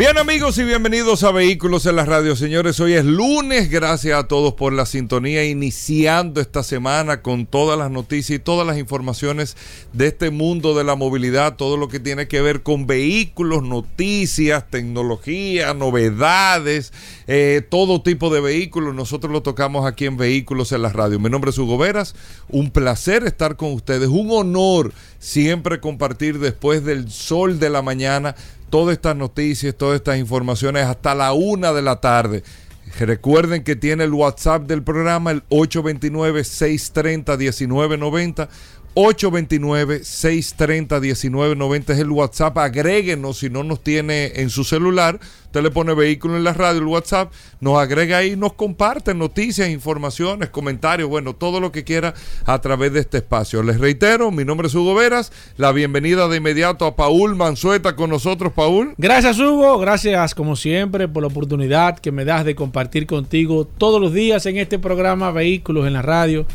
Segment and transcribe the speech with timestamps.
[0.00, 2.34] Bien amigos y bienvenidos a Vehículos en la Radio.
[2.34, 3.68] Señores, hoy es lunes.
[3.68, 5.44] Gracias a todos por la sintonía.
[5.44, 9.58] Iniciando esta semana con todas las noticias y todas las informaciones
[9.92, 11.56] de este mundo de la movilidad.
[11.56, 16.94] Todo lo que tiene que ver con vehículos, noticias, tecnología, novedades,
[17.26, 18.94] eh, todo tipo de vehículos.
[18.94, 21.20] Nosotros lo tocamos aquí en Vehículos en la Radio.
[21.20, 22.14] Mi nombre es Hugo Veras.
[22.48, 24.08] Un placer estar con ustedes.
[24.08, 28.34] Un honor siempre compartir después del sol de la mañana
[28.70, 32.42] todas estas noticias, todas estas informaciones hasta la una de la tarde.
[32.98, 38.48] Recuerden que tiene el WhatsApp del programa, el 829-630-1990.
[38.94, 42.56] 829-630-1990 es el WhatsApp.
[42.58, 45.20] Agréguenos si no nos tiene en su celular.
[45.50, 49.68] Usted le pone vehículo en la radio, el WhatsApp, nos agrega ahí, nos comparte noticias,
[49.68, 52.14] informaciones, comentarios, bueno, todo lo que quiera
[52.46, 53.60] a través de este espacio.
[53.64, 55.32] Les reitero, mi nombre es Hugo Veras.
[55.56, 58.94] La bienvenida de inmediato a Paul Manzueta con nosotros, Paul.
[58.96, 59.76] Gracias, Hugo.
[59.80, 64.46] Gracias, como siempre, por la oportunidad que me das de compartir contigo todos los días
[64.46, 66.46] en este programa Vehículos en la Radio.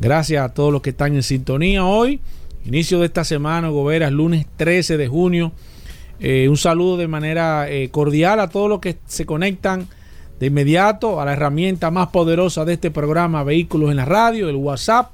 [0.00, 2.20] Gracias a todos los que están en sintonía hoy.
[2.64, 5.52] Inicio de esta semana, Goberas, lunes 13 de junio.
[6.20, 9.88] Eh, un saludo de manera eh, cordial a todos los que se conectan
[10.38, 14.56] de inmediato a la herramienta más poderosa de este programa, Vehículos en la Radio, el
[14.56, 15.10] WhatsApp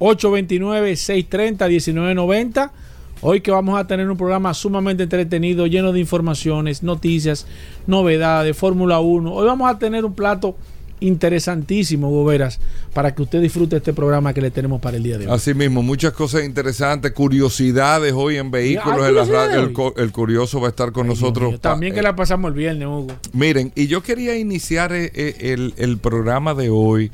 [0.00, 2.72] 829-630-1990.
[3.20, 7.46] Hoy que vamos a tener un programa sumamente entretenido, lleno de informaciones, noticias,
[7.86, 9.32] novedades, Fórmula 1.
[9.32, 10.56] Hoy vamos a tener un plato
[11.00, 12.58] interesantísimo, Goberas,
[12.94, 15.32] para que usted disfrute este programa que le tenemos para el día de hoy.
[15.32, 19.60] Así mismo, muchas cosas interesantes, curiosidades hoy en vehículos en la radio.
[19.60, 21.50] El, el, curioso va a estar con Ay, nosotros.
[21.50, 23.08] Mío, también que eh, la pasamos el viernes, Hugo.
[23.32, 27.10] Miren, y yo quería iniciar eh, el, el, programa de hoy.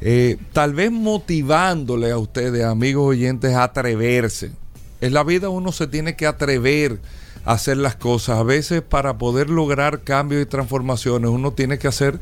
[0.00, 4.52] Eh, tal vez motivándole a ustedes, amigos oyentes, a atreverse.
[5.00, 6.98] En la vida uno se tiene que atrever
[7.44, 8.38] a hacer las cosas.
[8.38, 12.20] A veces para poder lograr cambios y transformaciones uno tiene que hacer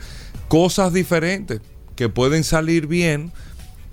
[0.48, 1.60] cosas diferentes
[1.94, 3.32] que pueden salir bien,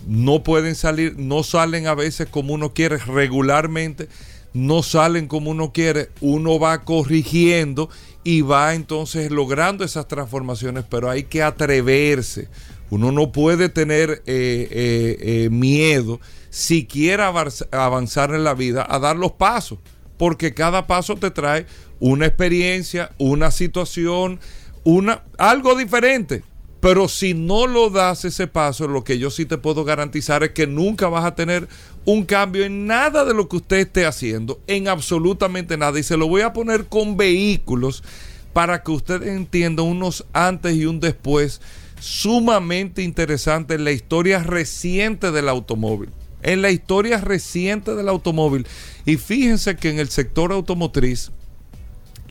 [0.08, 4.10] no pueden salir, no salen a veces como uno quiere regularmente,
[4.54, 7.90] no salen como uno quiere, uno va corrigiendo
[8.24, 12.50] y va entonces logrando esas transformaciones, pero hay que atreverse.
[12.90, 19.00] Uno no puede tener eh, eh, eh, miedo si quiere avanzar en la vida a
[19.00, 19.80] dar los pasos,
[20.18, 21.66] porque cada paso te trae
[22.00, 24.40] una experiencia, una situación,
[24.84, 26.44] una, algo diferente.
[26.84, 30.52] Pero si no lo das ese paso, lo que yo sí te puedo garantizar es
[30.52, 31.70] que nunca vas a tener
[32.04, 35.98] un cambio en nada de lo que usted esté haciendo, en absolutamente nada.
[35.98, 38.04] Y se lo voy a poner con vehículos
[38.52, 41.62] para que usted entienda unos antes y un después
[42.02, 46.10] sumamente interesante en la historia reciente del automóvil.
[46.42, 48.68] En la historia reciente del automóvil.
[49.06, 51.32] Y fíjense que en el sector automotriz,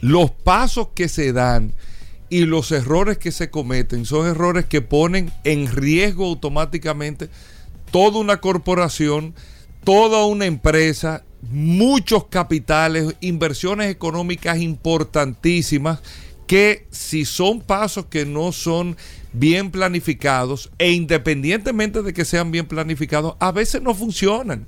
[0.01, 1.73] los pasos que se dan
[2.33, 7.29] y los errores que se cometen son errores que ponen en riesgo automáticamente
[7.91, 9.35] toda una corporación,
[9.85, 16.01] toda una empresa, muchos capitales, inversiones económicas importantísimas
[16.47, 18.97] que si son pasos que no son
[19.35, 24.67] bien planificados e independientemente de que sean bien planificados, a veces no funcionan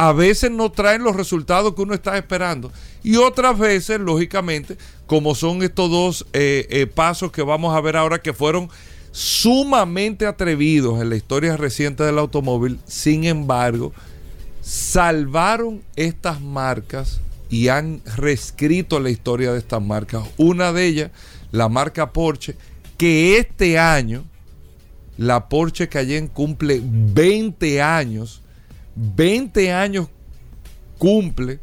[0.00, 2.72] a veces no traen los resultados que uno está esperando.
[3.02, 7.98] Y otras veces, lógicamente, como son estos dos eh, eh, pasos que vamos a ver
[7.98, 8.70] ahora que fueron
[9.12, 13.92] sumamente atrevidos en la historia reciente del automóvil, sin embargo,
[14.62, 17.20] salvaron estas marcas
[17.50, 20.22] y han reescrito la historia de estas marcas.
[20.38, 21.10] Una de ellas,
[21.52, 22.56] la marca Porsche,
[22.96, 24.24] que este año,
[25.18, 28.40] la Porsche Cayenne cumple 20 años
[28.94, 30.08] 20 años
[30.98, 31.60] cumple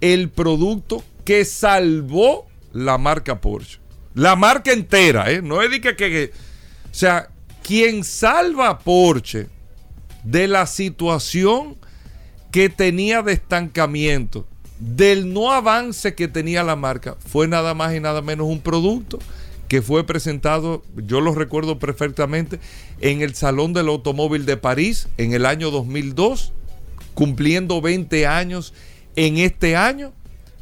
[0.00, 3.80] el producto que salvó la marca Porsche.
[4.14, 5.42] La marca entera, ¿eh?
[5.42, 6.30] No es de que, que,
[6.84, 7.28] O sea,
[7.62, 9.48] quien salva a Porsche
[10.22, 11.76] de la situación
[12.50, 14.46] que tenía de estancamiento,
[14.78, 19.18] del no avance que tenía la marca, fue nada más y nada menos un producto
[19.74, 22.60] que fue presentado, yo lo recuerdo perfectamente,
[23.00, 26.52] en el Salón del Automóvil de París en el año 2002
[27.14, 28.72] cumpliendo 20 años
[29.16, 30.12] en este año,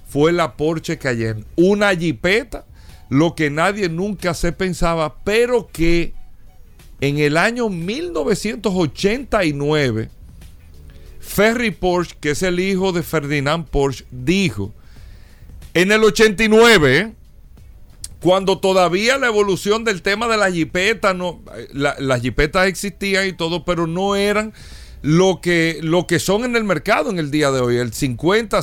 [0.08, 1.44] fue la Porsche Cayenne.
[1.56, 2.64] Una jipeta,
[3.10, 6.14] lo que nadie nunca se pensaba, pero que
[7.02, 10.08] en el año 1989,
[11.20, 14.72] Ferry Porsche, que es el hijo de Ferdinand Porsche, dijo,
[15.74, 17.12] en el 89,
[18.22, 21.42] cuando todavía la evolución del tema de la jipeta, no,
[21.72, 24.52] las jipetas existían y todo, pero no eran
[25.02, 27.76] lo que, lo que son en el mercado en el día de hoy.
[27.78, 28.60] El 50,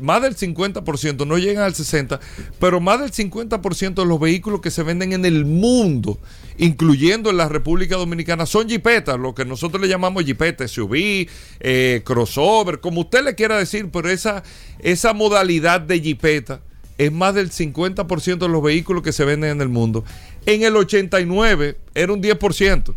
[0.00, 2.18] más del 50%, no llegan al 60%,
[2.58, 6.18] pero más del 50% de los vehículos que se venden en el mundo,
[6.56, 11.28] incluyendo en la República Dominicana, son jipetas, lo que nosotros le llamamos jipetas, SUV,
[11.60, 14.42] eh, crossover, como usted le quiera decir, pero esa,
[14.78, 16.62] esa modalidad de jipeta
[16.98, 20.04] es más del 50% de los vehículos que se venden en el mundo.
[20.44, 22.94] En el 89 era un 10%.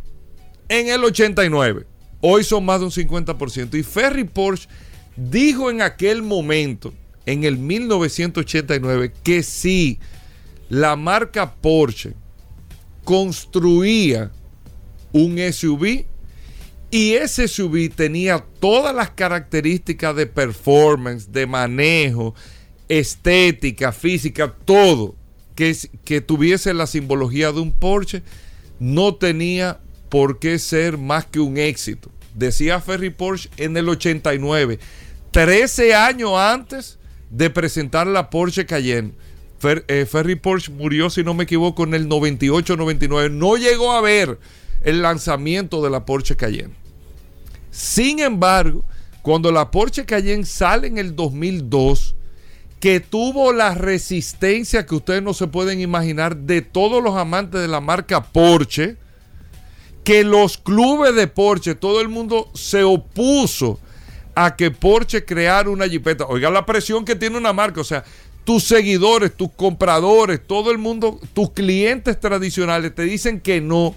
[0.67, 1.85] En el 89
[2.21, 3.77] Hoy son más de un 50%.
[3.77, 4.69] Y Ferry Porsche
[5.17, 6.93] dijo en aquel momento,
[7.25, 9.99] en el 1989, que si
[10.69, 12.13] la marca Porsche
[13.03, 14.31] construía
[15.11, 16.05] un SUV
[16.91, 22.35] y ese SUV tenía todas las características de performance, de manejo,
[22.99, 25.15] estética, física, todo
[25.55, 28.21] que, que tuviese la simbología de un Porsche,
[28.79, 29.79] no tenía
[30.09, 32.11] por qué ser más que un éxito.
[32.35, 34.79] Decía Ferry Porsche en el 89,
[35.31, 36.99] 13 años antes
[37.29, 39.13] de presentar la Porsche Cayenne.
[39.87, 43.31] Eh, Ferry Porsche murió, si no me equivoco, en el 98-99.
[43.31, 44.37] No llegó a ver
[44.83, 46.73] el lanzamiento de la Porsche Cayenne.
[47.69, 48.83] Sin embargo,
[49.21, 52.15] cuando la Porsche Cayenne sale en el 2002,
[52.81, 57.67] que tuvo la resistencia que ustedes no se pueden imaginar de todos los amantes de
[57.67, 58.97] la marca Porsche,
[60.03, 63.79] que los clubes de Porsche, todo el mundo se opuso
[64.33, 66.25] a que Porsche creara una jipeta.
[66.25, 68.03] Oiga la presión que tiene una marca, o sea,
[68.45, 73.93] tus seguidores, tus compradores, todo el mundo, tus clientes tradicionales te dicen que no,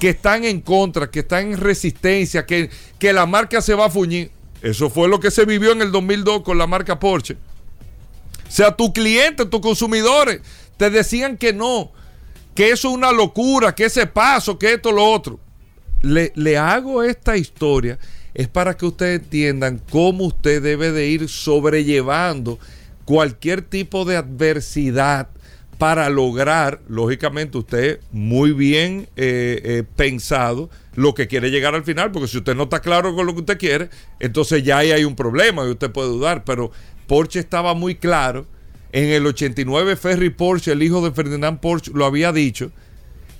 [0.00, 3.90] que están en contra, que están en resistencia, que, que la marca se va a
[3.90, 4.30] fuñir.
[4.62, 7.36] Eso fue lo que se vivió en el 2002 con la marca Porsche.
[8.52, 10.42] Sea, tus clientes, tus consumidores
[10.76, 11.90] te decían que no,
[12.54, 15.40] que eso es una locura, que ese paso, que esto, lo otro.
[16.02, 17.98] Le, le, hago esta historia
[18.34, 22.58] es para que ustedes entiendan cómo usted debe de ir sobrellevando
[23.06, 25.28] cualquier tipo de adversidad
[25.78, 32.10] para lograr, lógicamente usted muy bien eh, eh, pensado lo que quiere llegar al final,
[32.12, 33.88] porque si usted no está claro con lo que usted quiere,
[34.20, 36.70] entonces ya ahí hay un problema y usted puede dudar, pero
[37.06, 38.46] Porsche estaba muy claro
[38.92, 42.70] en el 89 Ferry Porsche, el hijo de Ferdinand Porsche, lo había dicho.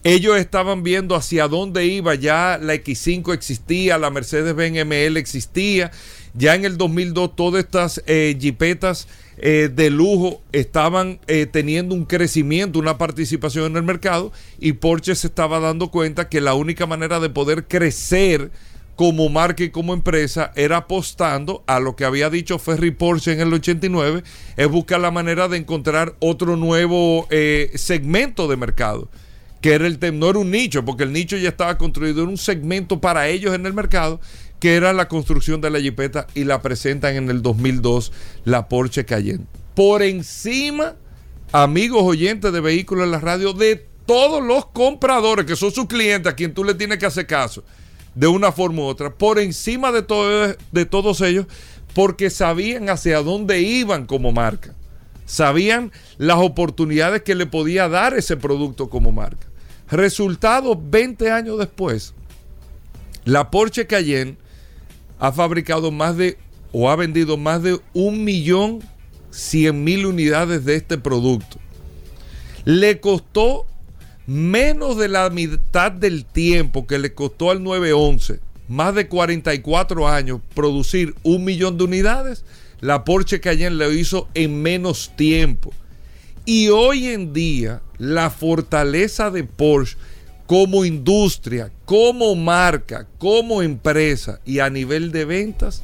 [0.05, 2.15] Ellos estaban viendo hacia dónde iba.
[2.17, 5.93] Ya la X5 existía, la Mercedes-Benz ML existía.
[6.35, 9.07] Ya en el 2002 todas estas eh, jipetas
[9.45, 14.31] eh, de lujo estaban eh, teniendo un crecimiento, una participación en el mercado
[14.61, 18.53] y Porsche se estaba dando cuenta que la única manera de poder crecer
[18.95, 23.41] como marca y como empresa era apostando a lo que había dicho Ferry Porsche en
[23.41, 24.23] el 89,
[24.57, 29.09] es buscar la manera de encontrar otro nuevo eh, segmento de mercado,
[29.61, 32.39] que era el no era un nicho, porque el nicho ya estaba construido, era un
[32.39, 34.21] segmento para ellos en el mercado,
[34.63, 38.13] que era la construcción de la Jeepeta y la presentan en el 2002
[38.45, 39.45] la Porsche Cayenne.
[39.75, 40.95] Por encima,
[41.51, 46.33] amigos oyentes de vehículos en la radio, de todos los compradores que son sus clientes
[46.33, 47.65] a quien tú le tienes que hacer caso
[48.15, 51.47] de una forma u otra, por encima de, todo, de todos ellos,
[51.93, 54.77] porque sabían hacia dónde iban como marca.
[55.27, 59.49] Sabían las oportunidades que le podía dar ese producto como marca.
[59.91, 62.15] Resultado, 20 años después,
[63.25, 64.37] la Porsche Cayenne
[65.23, 66.37] ha fabricado más de,
[66.73, 68.81] o ha vendido más de un millón
[69.31, 71.59] cien mil unidades de este producto.
[72.65, 73.65] Le costó
[74.27, 80.41] menos de la mitad del tiempo que le costó al 911, más de 44 años,
[80.57, 82.45] producir un millón de unidades,
[82.81, 85.73] la Porsche Cayenne lo hizo en menos tiempo.
[86.47, 89.97] Y hoy en día, la fortaleza de Porsche
[90.53, 95.83] como industria, como marca, como empresa y a nivel de ventas,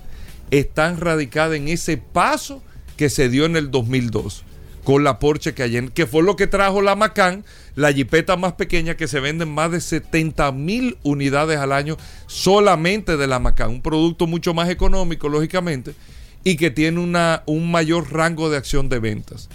[0.50, 2.62] están radicadas en ese paso
[2.98, 4.44] que se dio en el 2002
[4.84, 7.46] con la Porsche Cayenne, que fue lo que trajo la Macan,
[7.76, 11.96] la jipeta más pequeña que se venden más de 70 mil unidades al año
[12.26, 15.94] solamente de la Macan, un producto mucho más económico, lógicamente,
[16.44, 19.48] y que tiene una, un mayor rango de acción de ventas.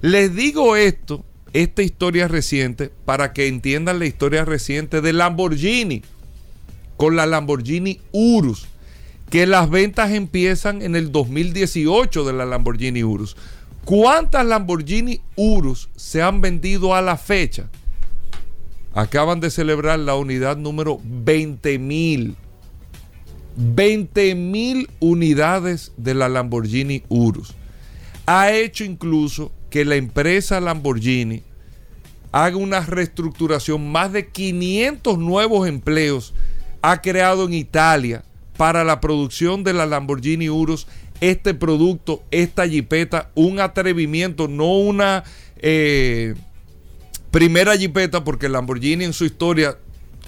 [0.00, 6.02] Les digo esto, esta historia reciente, para que entiendan la historia reciente de Lamborghini,
[6.96, 8.66] con la Lamborghini Urus,
[9.30, 13.36] que las ventas empiezan en el 2018 de la Lamborghini Urus.
[13.84, 17.70] ¿Cuántas Lamborghini Urus se han vendido a la fecha?
[18.92, 22.36] Acaban de celebrar la unidad número 20 mil.
[23.56, 27.54] 20 mil unidades de la Lamborghini Urus.
[28.32, 31.42] Ha hecho incluso que la empresa Lamborghini
[32.30, 33.90] haga una reestructuración.
[33.90, 36.32] Más de 500 nuevos empleos
[36.80, 38.22] ha creado en Italia
[38.56, 40.86] para la producción de la Lamborghini Urus.
[41.20, 45.24] Este producto, esta jipeta, un atrevimiento, no una
[45.56, 46.36] eh,
[47.32, 49.76] primera jipeta, porque Lamborghini en su historia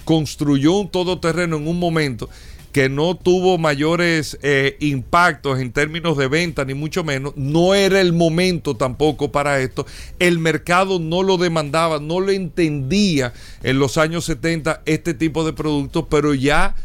[0.03, 2.29] construyó un todoterreno en un momento
[2.73, 7.33] que no tuvo mayores eh, impactos en términos de venta, ni mucho menos.
[7.37, 9.85] No era el momento tampoco para esto.
[10.17, 15.53] El mercado no lo demandaba, no lo entendía en los años 70 este tipo de
[15.53, 16.75] productos, pero ya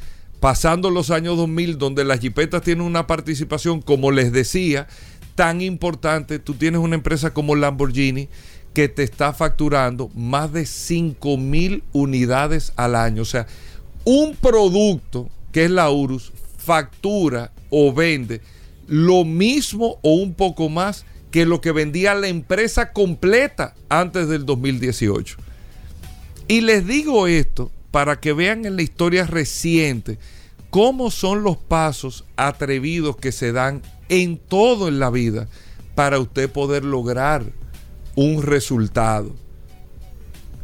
[0.40, 4.88] pasando los años 2000, donde las jipetas tienen una participación, como les decía,
[5.35, 8.28] tan importante, tú tienes una empresa como Lamborghini
[8.75, 13.23] que te está facturando más de 5 mil unidades al año.
[13.23, 13.47] O sea,
[14.04, 18.40] un producto que es la URUS, factura o vende
[18.87, 24.47] lo mismo o un poco más que lo que vendía la empresa completa antes del
[24.47, 25.37] 2018.
[26.49, 30.19] Y les digo esto para que vean en la historia reciente
[30.71, 35.49] cómo son los pasos atrevidos que se dan en todo en la vida
[35.95, 37.45] para usted poder lograr
[38.14, 39.35] un resultado.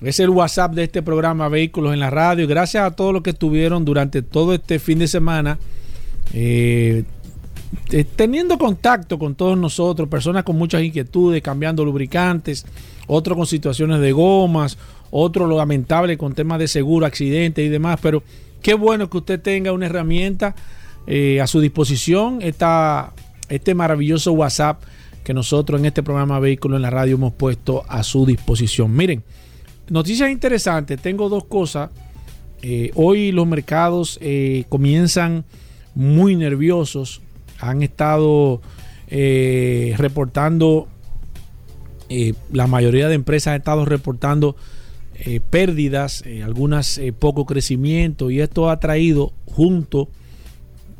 [0.00, 2.48] Es el WhatsApp de este programa Vehículos en la Radio.
[2.48, 5.58] Gracias a todos los que estuvieron durante todo este fin de semana.
[6.32, 7.04] Eh,
[7.90, 12.66] eh, teniendo contacto con todos nosotros, personas con muchas inquietudes, cambiando lubricantes,
[13.06, 14.78] otros con situaciones de gomas,
[15.10, 18.22] otro lo lamentable con temas de seguro, accidentes y demás, pero
[18.62, 20.54] qué bueno que usted tenga una herramienta
[21.06, 23.12] eh, a su disposición, esta,
[23.48, 24.82] este maravilloso WhatsApp
[25.24, 28.94] que nosotros en este programa Vehículo en la Radio hemos puesto a su disposición.
[28.94, 29.22] Miren,
[29.88, 31.90] noticias interesantes, tengo dos cosas.
[32.62, 34.20] Eh, hoy los mercados
[34.68, 35.44] comienzan
[35.94, 37.20] muy nerviosos
[37.62, 38.60] han estado
[39.08, 40.88] eh, reportando,
[42.08, 44.56] eh, la mayoría de empresas han estado reportando
[45.14, 50.08] eh, pérdidas, algunas poco crecimiento, y esto ha traído junto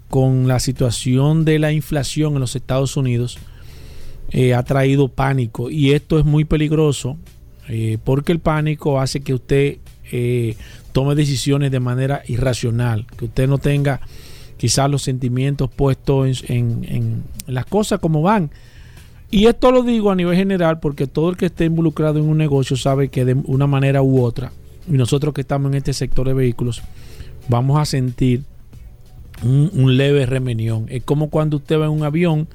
[0.09, 3.39] con la situación de la inflación en los Estados Unidos,
[4.55, 5.69] ha traído pánico.
[5.69, 7.19] Y esto es muy peligroso
[8.05, 9.79] porque el pánico hace que usted
[10.93, 14.01] tome decisiones de manera irracional, que usted no tenga
[14.63, 18.49] quizás los sentimientos puestos en, las cosas como van.
[19.29, 22.39] Y esto lo digo a nivel general porque todo el que esté involucrado en un
[22.39, 24.53] negocio sabe que de una manera u otra,
[24.89, 26.81] y nosotros que estamos en este sector de vehículos,
[27.49, 28.45] vamos a sentir
[29.43, 30.87] un, leve remenión.
[30.91, 32.47] Es como cuando usted va en un avión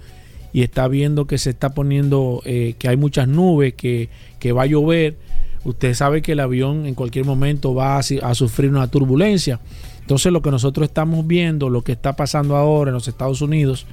[0.53, 4.07] y está viendo que se está poniendo, eh, que hay muchas nubes, que,
[4.55, 5.17] va a llover.
[5.65, 9.59] Usted sabe que el avión en cualquier momento va a sufrir una turbulencia.
[10.07, 13.85] Entonces lo que nosotros estamos viendo, lo que está pasando ahora en los Estados Unidos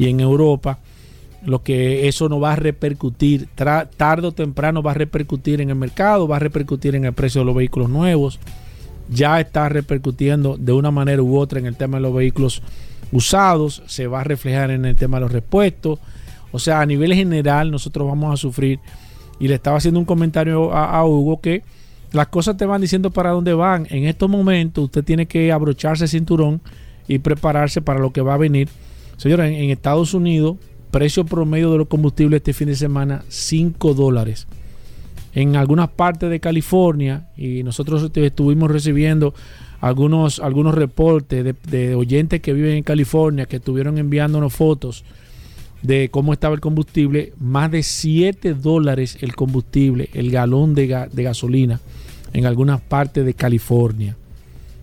[0.00, 0.80] y en Europa,
[1.46, 5.76] lo que eso no va a repercutir, tarde o temprano va a repercutir en el
[5.76, 8.40] mercado, va a repercutir en el precio de los vehículos nuevos,
[9.10, 12.64] ya está repercutiendo de una manera u otra en el tema de los vehículos
[13.12, 16.00] usados, se va a reflejar en el tema de los repuestos,
[16.50, 18.80] o sea, a nivel general nosotros vamos a sufrir,
[19.38, 21.62] y le estaba haciendo un comentario a, a Hugo que
[22.12, 26.04] las cosas te van diciendo para dónde van, en estos momentos usted tiene que abrocharse
[26.04, 26.60] el cinturón
[27.08, 28.68] y prepararse para lo que va a venir.
[29.16, 30.56] Señora, en Estados Unidos
[30.90, 34.48] Precio promedio de los combustibles este fin de semana, 5 dólares.
[35.32, 39.32] En algunas partes de California, y nosotros estuvimos recibiendo
[39.80, 45.04] algunos, algunos reportes de, oyentes que viven en California que estuvieron enviándonos fotos
[45.82, 51.22] de cómo estaba el combustible, más de 7 dólares el combustible, el galón de, de
[51.22, 51.80] gasolina
[52.32, 54.16] en algunas partes de California.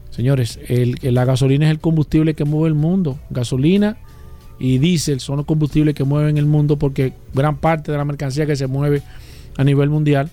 [0.09, 0.59] Señores,
[1.01, 3.19] la gasolina es el combustible que mueve el mundo.
[3.29, 3.97] Gasolina
[4.59, 8.45] y diésel son los combustibles que mueven el mundo porque gran parte de la mercancía
[8.45, 9.03] que se mueve
[9.55, 10.31] a nivel mundial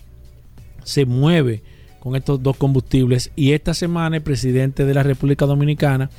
[0.82, 1.62] se mueve
[2.00, 6.10] con estos dos combustibles y esta semana el presidente de la República Dominicana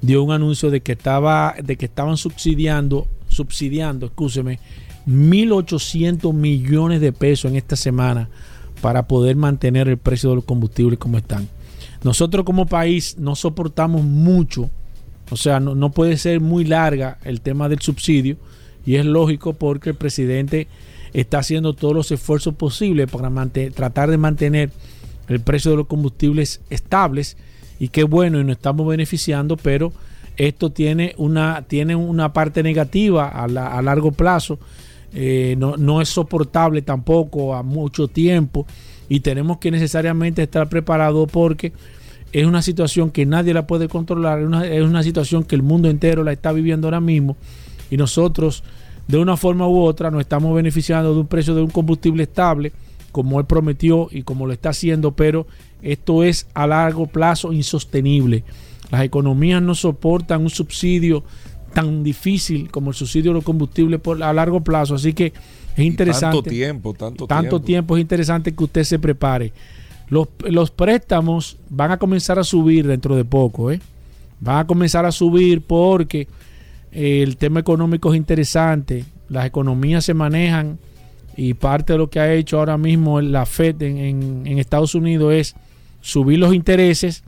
[0.00, 3.08] dio un anuncio de que estaba de que estaban subsidiando
[3.40, 4.58] subsidiando, escúcheme,
[5.06, 8.28] 1800 millones de pesos en esta semana
[8.80, 11.48] para poder mantener el precio de los combustibles como están.
[12.02, 14.70] Nosotros como país no soportamos mucho
[15.30, 18.36] o sea, no, puede ser muy larga el tema del subsidio
[18.84, 20.66] y es lógico porque el presidente
[21.12, 23.30] está haciendo todos los esfuerzos posibles para
[23.72, 24.70] tratar de mantener
[25.28, 27.36] el precio de los combustibles estables
[27.78, 29.92] y qué bueno y nos estamos beneficiando, pero
[30.48, 34.58] esto tiene una, tiene una parte negativa a, largo plazo,
[35.12, 38.66] eh, no, no es soportable tampoco a mucho tiempo
[39.08, 41.74] y tenemos que necesariamente estar preparados porque
[42.32, 46.24] es una situación que nadie la puede controlar, es una, situación que el mundo entero
[46.24, 47.36] la está viviendo ahora mismo
[47.90, 48.62] y nosotros
[49.08, 52.72] de una forma u otra nos estamos beneficiando de un precio de un combustible estable
[53.12, 55.46] como él prometió y como lo está haciendo, pero
[55.82, 58.44] esto es a largo plazo insostenible.
[58.90, 61.24] Las economías no soportan un subsidio
[61.72, 65.32] tan difícil como el subsidio de los combustibles por, a largo plazo, así que
[65.76, 66.36] es interesante.
[66.36, 69.52] tanto tiempo, tanto, tanto tiempo es interesante que usted se prepare.
[70.08, 73.80] Los, préstamos van a comenzar a subir dentro de poco, ¿eh?
[74.40, 76.26] Van a comenzar a subir porque
[76.90, 79.04] eh, el tema económico es interesante.
[79.28, 80.78] Las economías se manejan
[81.36, 85.32] y parte de lo que ha hecho ahora mismo la Fed en, en Estados Unidos
[85.32, 85.54] es
[86.00, 87.22] subir los intereses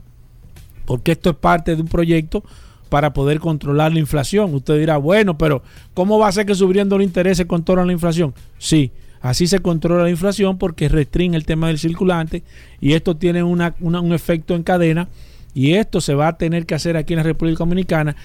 [0.85, 2.43] porque esto es parte de un proyecto
[2.89, 4.53] para poder controlar la inflación.
[4.53, 8.33] Usted dirá, bueno, pero ¿cómo va a ser que subiendo los intereses controlan la inflación?
[8.57, 8.91] Sí,
[9.23, 12.43] Así se controla la inflación porque restringe el tema del circulante
[12.81, 15.07] y esto tiene un efecto en cadena
[15.53, 18.17] y esto se va a tener que hacer aquí en la República Dominicana.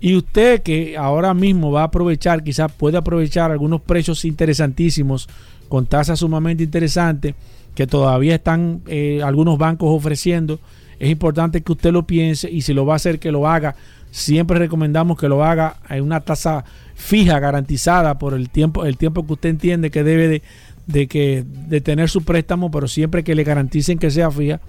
[0.00, 5.28] Y usted que ahora mismo va a aprovechar, quizás puede aprovechar algunos precios interesantísimos
[5.68, 7.34] con tasas sumamente interesantes
[7.74, 10.60] que todavía están eh, algunos bancos ofreciendo.
[10.98, 13.76] Es importante que usted lo piense y si lo va a hacer, que lo haga.
[14.10, 19.26] Siempre recomendamos que lo haga en una tasa fija, garantizada por el tiempo, el tiempo
[19.26, 20.42] que usted entiende que debe
[20.86, 24.60] de, que, de tener su préstamo, pero siempre que le garanticen que sea fija,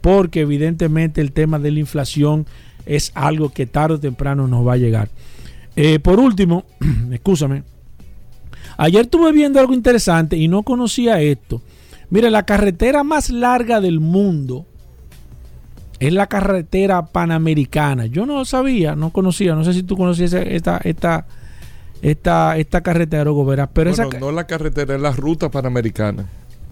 [0.00, 2.46] porque evidentemente el tema de la inflación
[2.86, 5.10] es algo que tarde o temprano nos va a llegar.
[5.76, 6.64] Eh, por último,
[7.12, 7.62] escúchame,
[8.78, 11.62] ayer estuve viendo algo interesante y no conocía esto.
[12.10, 14.66] Mire, la carretera más larga del mundo
[16.00, 18.06] es la carretera panamericana.
[18.06, 21.26] Yo no sabía, no conocía, no sé si tú conocías esta, esta,
[22.02, 26.24] esta, esta carretera, Gobera, pero bueno, no la carretera, es la ruta panamericana.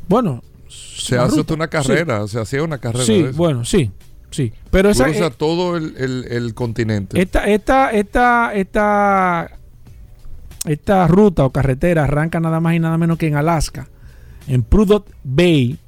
[0.09, 3.05] Bueno, se hace una carrera, se hacía una carrera.
[3.05, 3.91] Sí, bueno, sí,
[4.31, 4.53] sí.
[4.71, 7.21] Pero esa es todo el, continente.
[7.21, 9.51] Esta, esta, esta, esta,
[10.65, 13.89] esta ruta o carretera arranca nada más y nada menos que en Alaska,
[14.47, 15.79] en Prudhoe Bay,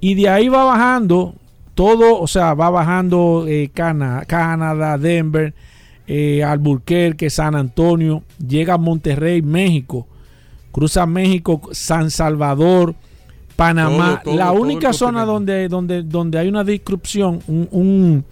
[0.00, 1.36] y de ahí va bajando
[1.74, 5.54] todo, o sea, va bajando eh, Canadá, Denver,
[6.06, 10.06] eh, Alburquerque, San Antonio, llega a Monterrey, México,
[10.72, 12.94] cruza México, San Salvador,
[13.56, 14.22] Panamá.
[14.24, 18.24] la única zona donde, donde, donde hay una disrupción, un,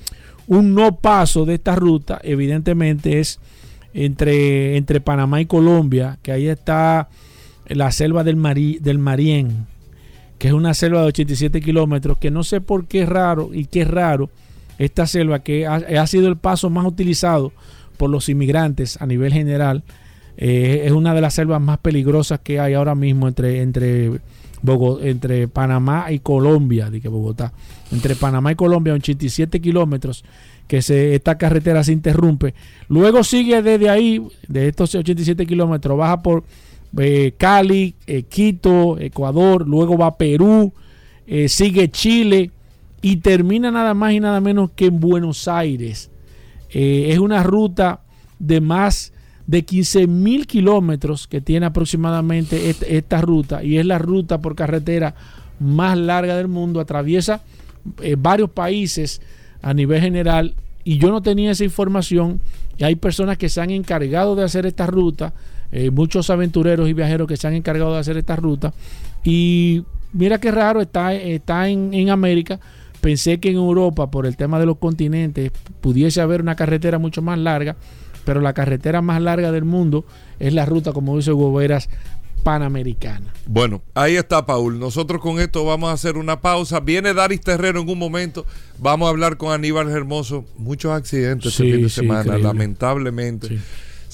[0.49, 3.41] no paso de esta ruta, evidentemente es
[3.95, 7.09] entre, entre Panamá y Colombia, que ahí está
[7.67, 8.41] la selva del,
[8.81, 9.67] del Marién,
[10.43, 13.67] que es una selva de 87 kilómetros, que no sé por qué es raro y
[13.67, 14.29] qué es raro
[14.77, 17.53] esta selva que ha, sido el paso más utilizado
[17.97, 19.85] por los inmigrantes a nivel general.
[20.37, 24.21] Eh, es una de las selvas más peligrosas que hay ahora mismo entre, entre
[25.03, 27.53] entre Panamá y Colombia, de Bogotá,
[27.93, 30.25] entre Panamá y Colombia, 87 kilómetros,
[30.67, 32.53] que se, esta carretera se interrumpe.
[32.89, 36.43] Luego sigue desde ahí, de estos 87 kilómetros, baja por
[36.99, 40.73] eh, Cali, eh, Quito, Ecuador, luego va Perú,
[41.27, 42.51] eh, sigue Chile
[43.01, 46.11] y termina nada más y nada menos que en Buenos Aires.
[46.71, 48.01] es una ruta
[48.39, 49.13] de más
[49.47, 55.15] de 15 mil kilómetros que tiene aproximadamente esta, ruta y es la ruta por carretera
[55.59, 57.43] más larga del mundo, atraviesa
[58.19, 59.21] varios países
[59.61, 62.41] a nivel general y yo no tenía esa información
[62.79, 65.35] y hay personas que se han encargado de hacer esta ruta
[65.73, 68.75] eh, muchos aventureros y viajeros que se han encargado de hacer esta ruta.
[69.25, 72.61] Y mira qué raro, está, está en, América.
[73.01, 77.23] Pensé que en Europa, por el tema de los continentes, pudiese haber una carretera mucho
[77.23, 77.77] más larga,
[78.25, 80.05] pero la carretera más larga del mundo
[80.39, 81.89] es la ruta, como dice Goberas,
[82.45, 83.33] panamericana.
[83.47, 84.79] Bueno, ahí está Paul.
[84.79, 86.81] Nosotros con esto vamos a hacer una pausa.
[86.81, 88.47] Viene Daris Terrero en un momento.
[88.79, 90.45] Vamos a hablar con Aníbal Hermoso.
[90.59, 93.57] Muchos accidentes este fin de semana, lamentablemente.
[93.57, 93.59] O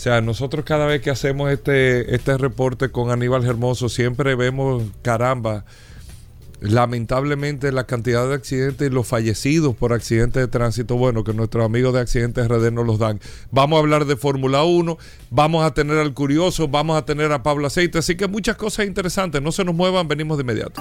[0.01, 5.65] sea, nosotros cada vez que hacemos este, este reporte con Aníbal Hermoso, siempre vemos, caramba,
[6.61, 11.65] lamentablemente la cantidad de accidentes y los fallecidos por accidentes de tránsito, bueno, que nuestros
[11.65, 13.21] amigos de Accidentes RD nos los dan.
[13.51, 14.99] Vamos a hablar de Fórmula 1,
[15.31, 18.87] vamos a tener al Curioso, vamos a tener a Pablo Aceite, así que muchas cosas
[18.87, 19.43] interesantes.
[19.43, 20.81] No se nos muevan, venimos de inmediato.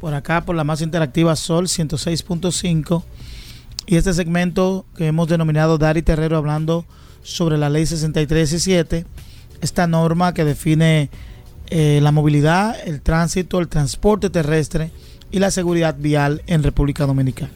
[0.00, 3.02] por acá por la más interactiva Sol 106.5
[3.86, 6.86] y este segmento que hemos denominado Dari Terrero hablando
[7.22, 9.04] sobre la ley 6317,
[9.60, 11.10] esta norma que define
[11.68, 14.90] eh, la movilidad, el tránsito, el transporte terrestre
[15.30, 17.52] y la seguridad vial en República Dominicana.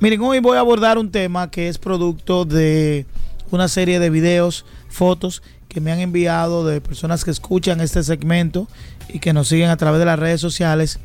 [0.00, 3.06] Miren, hoy voy a abordar un tema que es producto de
[3.50, 8.68] una serie de videos, fotos que me han enviado de personas que escuchan este segmento
[9.08, 10.98] y que nos siguen a través de las redes sociales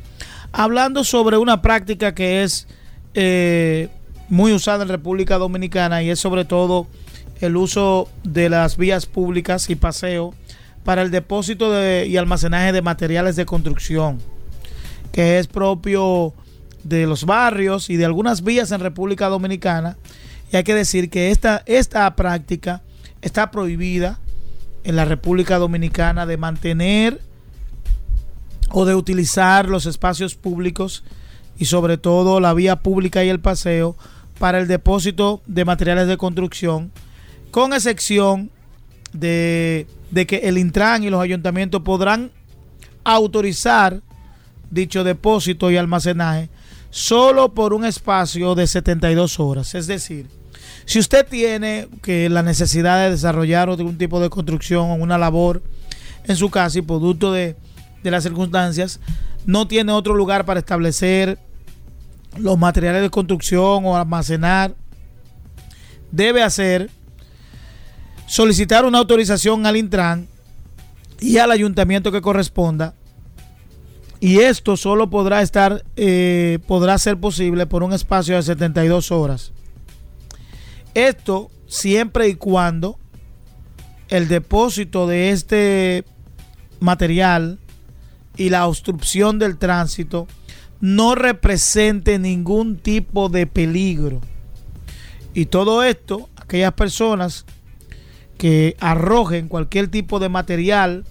[0.52, 2.66] hablando sobre una práctica que es
[3.14, 3.88] eh,
[4.28, 6.86] muy usada en República Dominicana y es sobre todo
[7.40, 10.34] el uso de las vías públicas y paseo
[10.84, 11.72] para el depósito
[12.04, 14.18] y almacenaje de materiales de construcción,
[15.12, 16.32] que es propio
[16.82, 19.96] de los barrios y de algunas vías en República Dominicana.
[20.50, 22.82] Y hay que decir que esta, esta práctica
[23.20, 24.18] está prohibida
[24.84, 27.20] en la República Dominicana de mantener
[28.70, 31.04] o de utilizar los espacios públicos
[31.58, 33.96] y sobre todo la vía pública y el paseo
[34.38, 36.92] para el depósito de materiales de construcción,
[37.50, 38.50] con excepción
[39.12, 39.86] de,
[40.26, 42.30] que el Intran y los ayuntamientos podrán
[43.04, 44.00] autorizar
[44.70, 46.50] dicho depósito y almacenaje
[46.90, 49.74] solo por un espacio de 72 horas.
[49.74, 50.26] Es decir,
[50.84, 55.62] si usted tiene que la necesidad de desarrollar algún tipo de construcción o una labor
[56.24, 57.56] en su casa y producto de
[58.02, 59.00] de las circunstancias,
[59.46, 61.38] no tiene otro lugar para establecer
[62.36, 64.74] los materiales de construcción o almacenar,
[66.10, 66.90] debe hacer
[68.26, 70.28] solicitar una autorización al Intran
[71.20, 72.94] y al ayuntamiento que corresponda.
[74.20, 79.52] Y esto solo podrá estar, eh, podrá ser posible por un espacio de 72 horas.
[80.94, 82.98] Esto siempre y cuando
[84.08, 86.04] el depósito de este
[86.80, 87.58] material
[88.38, 90.26] y la obstrucción del tránsito
[90.80, 94.20] no represente ningún tipo de peligro.
[95.34, 97.44] Y todo esto, aquellas personas
[98.38, 101.04] que arrojen cualquier tipo de material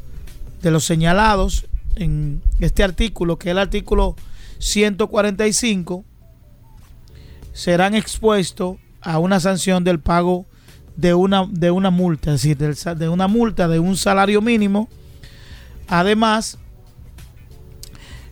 [0.62, 4.16] de los señalados en este artículo, que es el artículo
[4.60, 6.06] 145,
[7.52, 10.46] serán expuestos a una sanción del pago
[10.96, 14.88] de una, de una multa, es decir, de una multa de un salario mínimo.
[15.88, 16.58] Además,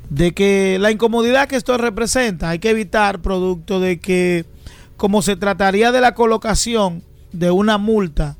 [0.10, 4.46] de que la incomodidad que esto representa hay que evitar producto de que
[4.98, 8.38] como se trataría de la colocación de una multa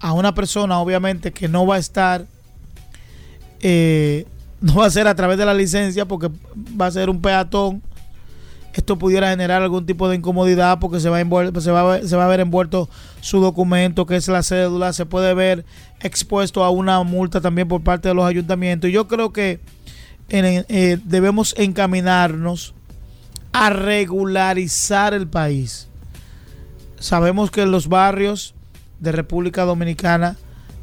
[0.00, 2.26] a una persona obviamente que no va a estar
[3.60, 4.26] eh,
[4.60, 6.30] no va a ser a través de la licencia porque
[6.80, 7.82] va a ser un peatón
[8.74, 12.24] esto pudiera generar algún tipo de incomodidad porque se va, a se, va se va
[12.24, 12.88] a ver envuelto
[13.20, 15.64] su documento, que es la cédula, se puede ver
[16.00, 18.90] expuesto a una multa también por parte de los ayuntamientos.
[18.90, 19.60] Yo creo que
[20.28, 22.74] eh, debemos encaminarnos
[23.52, 25.88] a regularizar el país.
[26.98, 28.54] Sabemos que en los barrios
[29.00, 30.36] de República Dominicana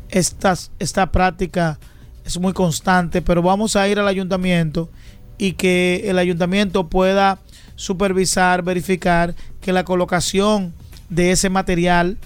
[0.10, 1.80] esta, esta práctica
[2.26, 4.90] es muy constante, pero vamos a ir al ayuntamiento
[5.38, 7.40] y que el ayuntamiento pueda
[7.76, 10.74] supervisar, verificar que la colocación
[11.10, 12.18] de ese material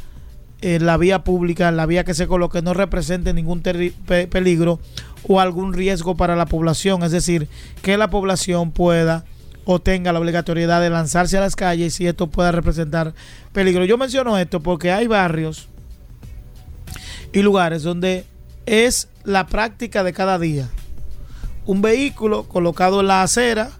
[0.62, 4.80] en la vía pública, la vía que se coloque, no represente ningún peligro
[5.28, 7.04] o algún riesgo para la población.
[7.04, 7.48] Es decir,
[7.82, 9.26] que la población pueda
[9.66, 13.14] o tenga la obligatoriedad de lanzarse a las calles y esto pueda representar
[13.52, 13.86] peligro.
[13.86, 15.68] Yo menciono esto porque hay barrios
[17.34, 18.26] y lugares donde
[18.66, 20.70] es la práctica de cada día.
[21.66, 23.72] Un vehículo colocado en la acera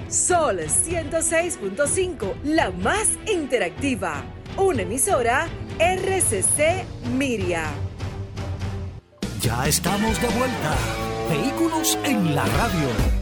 [0.08, 4.22] Sol 106.5, la más interactiva.
[4.58, 6.84] Una emisora RCC
[7.16, 7.64] Miria.
[9.40, 10.76] Ya estamos de vuelta.
[11.28, 13.21] Vehículos en la radio.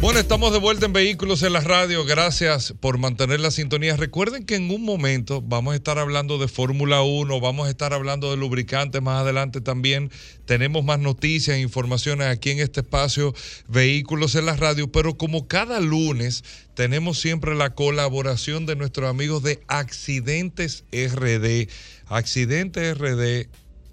[0.00, 2.06] Bueno, estamos de vuelta en Vehículos en la Radio.
[2.06, 3.98] Gracias por mantener la sintonía.
[3.98, 7.92] Recuerden que en un momento vamos a estar hablando de Fórmula 1, vamos a estar
[7.92, 10.10] hablando de lubricantes más adelante también.
[10.46, 13.34] Tenemos más noticias e informaciones aquí en este espacio
[13.68, 19.42] Vehículos en la Radio, pero como cada lunes tenemos siempre la colaboración de nuestros amigos
[19.42, 21.68] de Accidentes RD.
[22.06, 23.50] Accidentes RD,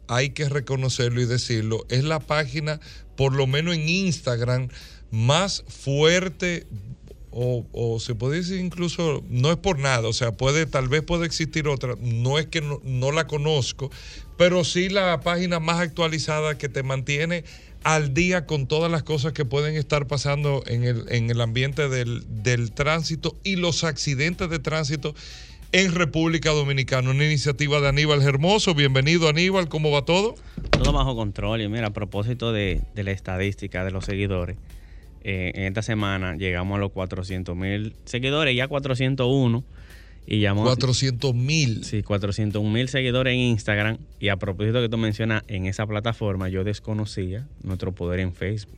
[0.08, 2.80] hay que reconocerlo y decirlo, es la página,
[3.18, 4.70] por lo menos en Instagram,
[5.12, 6.68] más fuerte
[7.40, 11.28] o, se puede decir incluso, no es por nada, o sea, puede, tal vez puede
[11.28, 13.92] existir otra, no es que no, la conozco,
[14.38, 17.44] pero sí la página más actualizada que te mantiene
[17.84, 21.90] al día con todas las cosas que pueden estar pasando en el, en el ambiente
[21.90, 25.14] del, del tránsito y los accidentes de tránsito
[25.74, 27.12] en República Dominicana.
[27.12, 28.74] Una iniciativa de Aníbal Hermoso.
[28.74, 30.36] Bienvenido Aníbal, ¿cómo va todo?
[30.72, 34.58] Todo bajo control y mira, a propósito de, de la estadística de los seguidores
[35.24, 39.64] eh, en esta semana llegamos a los 400 mil seguidores, ya 401.
[40.30, 41.86] Y llamamos, 400 mil.
[41.86, 43.98] Sí, 400 mil seguidores en Instagram.
[44.20, 48.78] Y a propósito que tú mencionas, en esa plataforma yo desconocía nuestro poder en Facebook.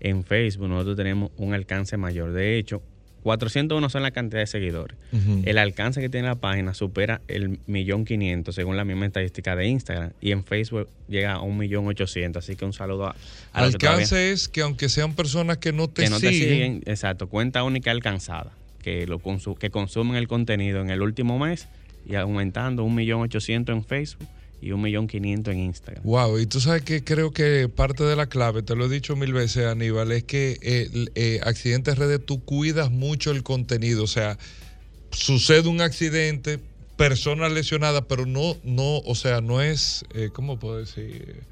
[0.00, 2.32] En Facebook nosotros tenemos un alcance mayor.
[2.32, 2.82] De hecho,
[3.26, 4.96] 401 son la cantidad de seguidores.
[5.44, 9.66] El alcance que tiene la página supera el millón quinientos según la misma estadística de
[9.66, 10.12] Instagram.
[10.20, 12.44] Y en Facebook llega a un millón ochocientos.
[12.44, 13.16] Así que un saludo a,
[13.52, 16.82] Alcance es que aunque sean personas que no te, que no siguen, te siguen.
[16.86, 18.52] Exacto, cuenta única alcanzada.
[18.80, 19.20] Que, lo
[19.58, 21.66] que consumen el contenido en el último mes
[22.08, 24.28] y aumentando un millón ochocientos en Facebook
[24.66, 26.02] y un millón quinientos en Instagram.
[26.02, 29.14] Wow, y tú sabes que creo que parte de la clave, te lo he dicho
[29.14, 34.08] mil veces, Aníbal, es que eh, eh, accidentes redes tú cuidas mucho el contenido, o
[34.08, 34.38] sea,
[35.12, 36.58] sucede un accidente,
[36.96, 41.44] persona lesionada, pero no, no, o sea, no es, eh, ¿cómo puedo decir?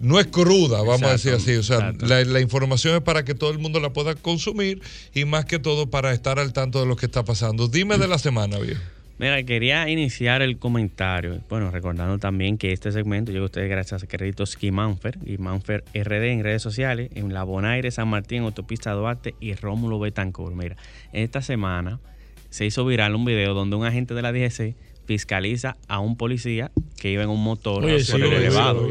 [0.00, 1.52] No es cruda, vamos a decir así.
[1.54, 4.80] O sea, la, la, información es para que todo el mundo la pueda consumir
[5.14, 7.68] y más que todo para estar al tanto de lo que está pasando.
[7.68, 8.80] Dime de la semana, viejo.
[9.20, 14.02] Mira, quería iniciar el comentario, bueno, recordando también que este segmento llega a ustedes gracias
[14.02, 18.92] a Créditos Manfer y Manfer RD en redes sociales, en La Bonaire, San Martín, Autopista
[18.92, 20.56] Duarte y Rómulo Betancourt.
[20.56, 20.76] Mira,
[21.12, 22.00] esta semana
[22.48, 26.70] se hizo viral un video donde un agente de la DGC fiscaliza a un policía
[26.98, 28.88] que iba en un motor por el elevado.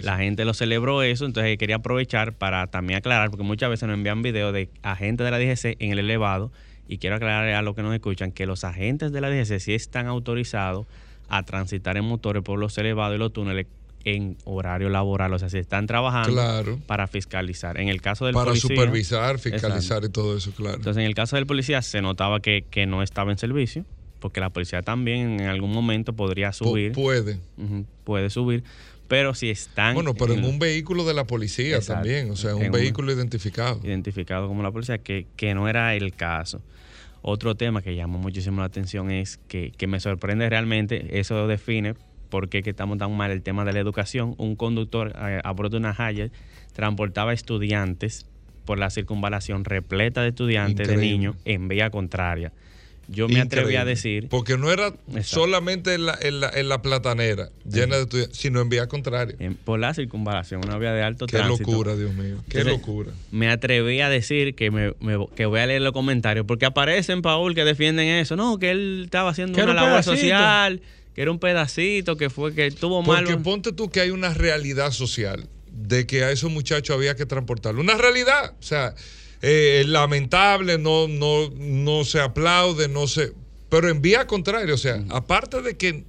[0.00, 3.96] la gente lo celebró eso, entonces quería aprovechar para también aclarar, porque muchas veces nos
[3.96, 6.52] envían videos de agentes de la DGC en el elevado
[6.88, 9.74] y quiero aclarar a los que nos escuchan que los agentes de la DGC sí
[9.74, 10.86] están autorizados
[11.28, 13.66] a transitar en motores por los elevados y los túneles
[14.04, 16.42] en horario laboral, o sea, si están trabajando
[16.86, 17.78] para fiscalizar.
[17.78, 20.76] En el caso del para supervisar, fiscalizar y todo eso, claro.
[20.76, 23.84] Entonces, en el caso del policía se notaba que, que no estaba en servicio
[24.22, 27.40] porque la policía también en algún momento podría subir, puede.
[28.04, 28.62] Puede subir,
[29.12, 32.00] pero si están Bueno, pero en un vehículo de la policía Exacto.
[32.00, 33.78] también, o sea, un vehículo identificado.
[33.84, 36.62] identificado como la policía, que, que no era el caso.
[37.20, 41.92] Otro tema que llamó muchísimo la atención es que, que me sorprende realmente, eso define
[42.30, 44.34] por qué que estamos tan mal el tema de la educación.
[44.38, 46.30] Un conductor eh, a bordo de una Haya
[46.72, 48.24] transportaba estudiantes
[48.64, 52.50] por la circunvalación repleta de estudiantes, de niños, en vía contraria.
[53.12, 55.22] Yo me atreví a decir, Porque no era Exacto.
[55.22, 59.36] solamente en la, en la, en la platanera llena de estudiantes, sino en vía contraria.
[59.38, 61.70] en- por la circunvalación, una vía de alto Qué tránsito.
[61.70, 62.36] locura, Dios mío.
[62.48, 63.12] Qué Entonces, locura.
[63.30, 67.22] me atreví a decir que, me, me- que voy a leer los comentarios, porque aparecen,
[67.22, 68.34] Paul, que defienden eso.
[68.36, 70.16] No, que él estaba haciendo una un labor pedacito.
[70.16, 70.80] social,
[71.14, 73.24] que era un pedacito, que fue que tuvo mal.
[73.24, 77.26] Porque ponte tú que hay una realidad social de que a esos muchachos había que
[77.26, 77.80] transportarlo.
[77.80, 78.54] Una realidad.
[78.58, 78.94] O sea,
[79.42, 83.32] eh, lamentable, no, no, no se aplaude, no se.
[83.68, 86.04] Pero en vía contraria, o sea, aparte de que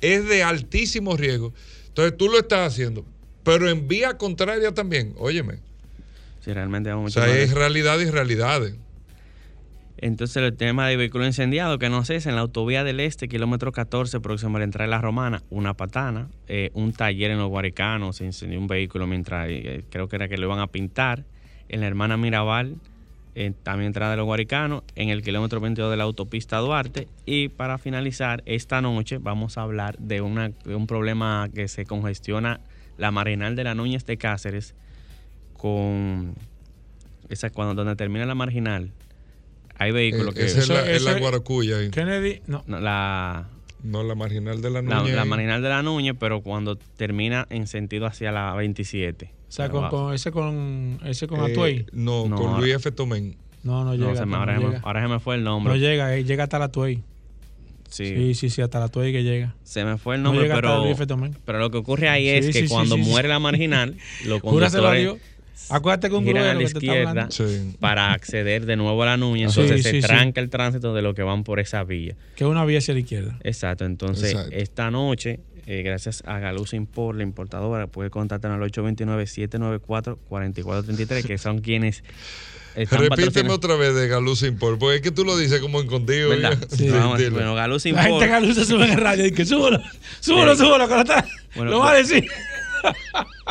[0.00, 1.54] es de altísimo riesgo,
[1.86, 3.04] entonces tú lo estás haciendo.
[3.44, 5.60] Pero en vía contraria también, óyeme.
[6.40, 8.74] Sí, realmente vamos O sea, es realidad y realidades.
[10.00, 13.28] Entonces, el tema de vehículo incendiado, que no sé, es en la autovía del Este,
[13.28, 17.38] kilómetro 14, próximo a la entrada de la Romana, una patana, eh, un taller en
[17.38, 20.68] los Guaricanos, se incendió un vehículo mientras eh, creo que era que lo iban a
[20.68, 21.24] pintar.
[21.68, 22.76] En la hermana Mirabal,
[23.34, 27.08] eh, también entrada de los Guaricanos, en el kilómetro 22 de la autopista Duarte.
[27.26, 31.84] Y para finalizar, esta noche vamos a hablar de, una, de un problema que se
[31.84, 32.60] congestiona
[32.96, 34.74] la marginal de la Núñez de Cáceres
[35.56, 36.34] con
[37.28, 38.90] esa cuando donde termina la marginal
[39.78, 41.90] hay vehículos que Eh, Esa es la, es la Guaracuya ahí.
[41.90, 42.64] Kennedy, no.
[42.66, 43.46] no, la,
[43.84, 45.14] No, la marginal de la Núñez.
[45.14, 49.30] la marginal de la Núñez, pero cuando termina en sentido hacia la 27.
[49.48, 52.90] O sea, con, con ese con ese con Eh, no, No, con ahora- Luis F.
[52.92, 53.36] Tomén.
[53.64, 54.14] No, no no, llega.
[54.16, 54.80] se me- no ahora, se me, llega.
[54.84, 55.72] ahora se me fue el nombre.
[55.72, 57.02] No llega, eh, llega hasta la Tuey.
[57.88, 59.54] sí, Sí, sí, sí, hasta la Tuey que llega.
[59.64, 61.06] se me fue el No nombre, llega hasta pero, Luis F.
[61.44, 63.10] Pero lo que ocurre ahí Sí, es sí, que sí, cuando sí, sí.
[63.10, 65.14] muere la marginal, los conductores.
[65.70, 67.28] Acuérdate con giran a la que izquierda
[67.80, 70.06] para acceder de nuevo a la Núñez, Sí, entonces sí, se sí.
[70.06, 72.14] tranca el tránsito de los que van por esa vía.
[72.36, 73.38] Que es una vía hacia la izquierda.
[73.42, 74.54] Exacto, entonces Exacto.
[74.54, 81.58] esta noche, eh, gracias a Galuz Import, la importadora, puede contactar al 829-794-4433, que son
[81.60, 82.02] quienes
[82.74, 86.30] están Repíteme otra vez de Galuz Import, porque es que tú lo dices como escondido.
[86.70, 88.24] Sí, vamos, bueno, Galuz La gente Import.
[88.24, 89.78] en Galuza sube en el radio y que súbelo,
[90.20, 90.64] súbelo, Sí.
[90.64, 90.88] súbelo,
[91.54, 92.26] Bueno, lo va a decir.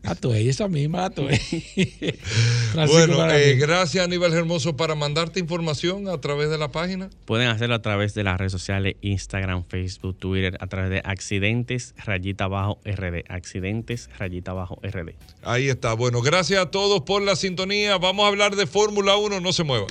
[0.03, 1.29] La tuya, esa misma, la tuya.
[2.73, 7.10] Francisco Bueno, eh, gracias Aníbal Hermoso para mandarte información a través de la página.
[7.25, 11.93] Pueden hacerlo a través de las redes sociales, Instagram, Facebook, Twitter, a través de accidentes
[12.06, 13.23] rayita abajo RD.
[13.29, 15.13] Accidentes rayita abajo RD.
[15.43, 15.93] Ahí está.
[15.93, 17.83] Bueno, gracias a todos por la sintonía.
[17.89, 19.39] Vamos a hablar de Fórmula 1.
[19.39, 19.88] No se muevan.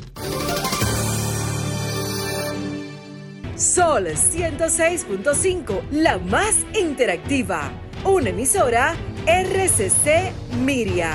[3.56, 7.70] Sol 106.5, la más interactiva.
[8.04, 10.32] Una emisora RCC
[10.64, 11.12] Miria.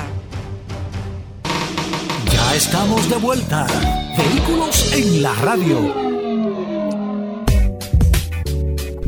[2.31, 3.67] Ya estamos de vuelta.
[4.17, 6.16] Vehículos en la radio.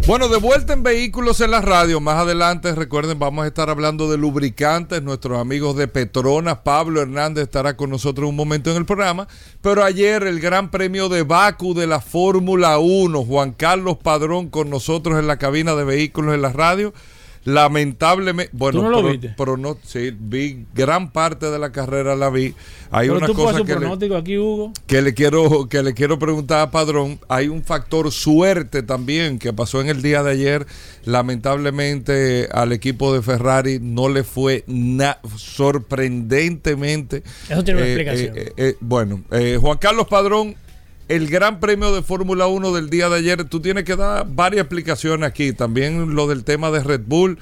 [0.09, 1.99] Bueno, de vuelta en Vehículos en la Radio.
[1.99, 5.03] Más adelante, recuerden, vamos a estar hablando de lubricantes.
[5.03, 9.27] Nuestros amigos de Petronas, Pablo Hernández estará con nosotros un momento en el programa.
[9.61, 14.71] Pero ayer el Gran Premio de Baku de la Fórmula 1, Juan Carlos Padrón con
[14.71, 16.91] nosotros en la cabina de Vehículos en la Radio.
[17.45, 22.53] Lamentablemente, bueno, ¿Tú no pero, no, sí, vi gran parte de la carrera la vi.
[22.91, 24.73] Hay Pero una tú cosa que le, aquí, Hugo.
[24.87, 27.19] que le quiero que le quiero preguntar a Padrón.
[27.29, 30.67] Hay un factor suerte también que pasó en el día de ayer.
[31.05, 37.23] Lamentablemente al equipo de Ferrari no le fue na- sorprendentemente.
[37.49, 38.37] Eso tiene una Eh, explicación.
[38.37, 40.55] eh, eh, bueno, eh, Juan Carlos Padrón,
[41.09, 44.61] el Gran Premio de Fórmula 1 del día de ayer, tú tienes que dar varias
[44.61, 45.51] explicaciones aquí.
[45.53, 47.37] También lo del tema de Red Bull.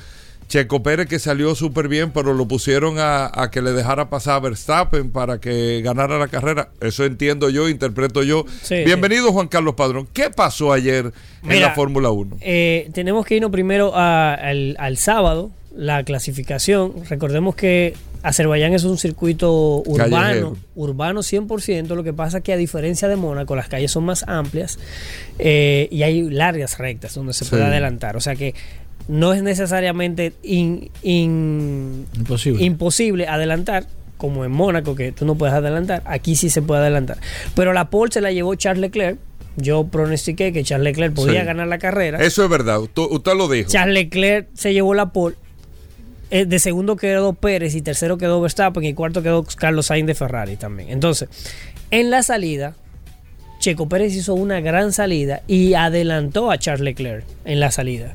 [0.47, 4.35] Checo Pérez que salió súper bien, pero lo pusieron a, a que le dejara pasar
[4.35, 6.69] a Verstappen para que ganara la carrera.
[6.79, 8.45] Eso entiendo yo, interpreto yo.
[8.61, 10.07] Sí, Bienvenido Juan Carlos Padrón.
[10.13, 11.11] ¿Qué pasó ayer
[11.43, 12.37] en la Fórmula 1?
[12.39, 16.93] Eh, tenemos que irnos primero a- al, al sábado, la clasificación.
[17.09, 20.57] Recordemos que Azerbaiyán es un circuito urbano, Callejero.
[20.75, 21.95] urbano 100%.
[21.95, 24.79] Lo que pasa es que a diferencia de Mónaco, las calles son más amplias
[25.39, 27.51] eh, y hay largas rectas donde se Sí.
[27.51, 28.17] puede adelantar.
[28.17, 28.53] O sea que
[29.07, 32.63] no es necesariamente in- in- Imposible.
[32.63, 33.85] imposible adelantar.
[34.17, 37.19] Como en Mónaco, que tú no puedes adelantar, aquí sí se puede adelantar.
[37.55, 39.19] Pero la pole se la llevó Charles Leclerc.
[39.57, 41.45] Yo pronostiqué que Charles Leclerc podía Sí.
[41.45, 42.17] ganar la carrera.
[42.23, 43.69] Eso es verdad, usted, usted lo dijo.
[43.69, 45.35] Charles Leclerc se llevó la pole.
[46.29, 50.15] Eh, de segundo quedó Pérez y tercero quedó Verstappen y cuarto quedó Carlos Sainz de
[50.15, 50.89] Ferrari también.
[50.89, 51.29] Entonces,
[51.89, 52.75] en la salida,
[53.59, 58.13] Checo Pérez hizo una gran salida y adelantó a Charles Leclerc en la salida.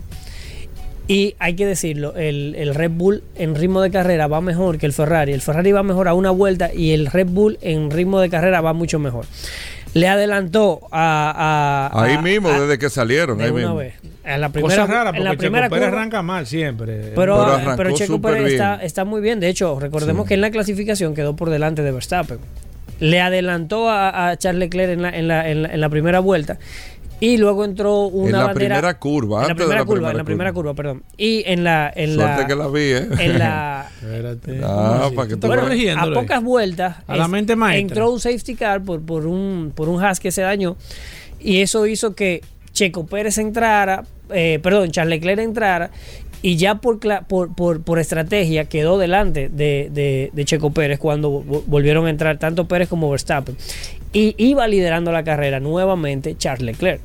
[1.09, 4.87] Y hay que decirlo, el, el Red Bull en ritmo de carrera va mejor que
[4.87, 5.33] el Ferrari.
[5.33, 8.61] El Ferrari va mejor a una vuelta y el Red Bull en ritmo de carrera
[8.61, 9.27] va mucho mejor.
[9.95, 11.91] Le adelantó a...
[11.93, 13.39] a- ahí a- mismo, a- desde que salieron.
[13.39, 13.77] de ahí una mismo.
[13.77, 13.95] vez.
[14.25, 17.13] En la primera, Cosa rara, en porque la primera Checo Pérez curva- arranca mal siempre.
[17.15, 19.41] pero, Pero pero, Checo Pérez está, está muy bien.
[19.41, 20.29] De hecho, recordemos Sí.
[20.29, 22.39] que en la clasificación quedó por delante de Verstappen.
[23.01, 26.21] Le adelantó a, a Charles Leclerc en la, en, la, en, la, en la primera
[26.21, 26.59] vuelta.
[27.25, 28.55] Y luego entró una En la bandera.
[28.77, 30.73] primera curva, En la primera la curva, primera en la primera curva.
[30.73, 31.03] curva, perdón.
[31.17, 31.93] Y en la.
[31.95, 33.09] En Suerte la, que la vi, ¿eh?
[33.21, 34.61] en la Espérate.
[34.65, 35.97] Ah, para que ¿Tú tú estás veas.
[35.99, 37.81] a pocas vueltas A la mente maestra.
[37.81, 40.77] entró un safety car por, por un por un hash que se dañó
[41.39, 42.43] y eso hizo que
[42.73, 45.91] Checo Pérez entrara, eh, perdón, Charles Leclerc entrara
[46.45, 50.99] y ya por, cla- por, por, por estrategia quedó delante de, de- de Checo Pérez
[50.99, 53.57] cuando vo- volvieron a entrar tanto Pérez como Verstappen
[54.13, 57.01] y iba liderando la carrera nuevamente Charles Leclerc.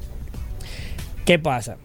[1.25, 1.77] ¿Qué pasa?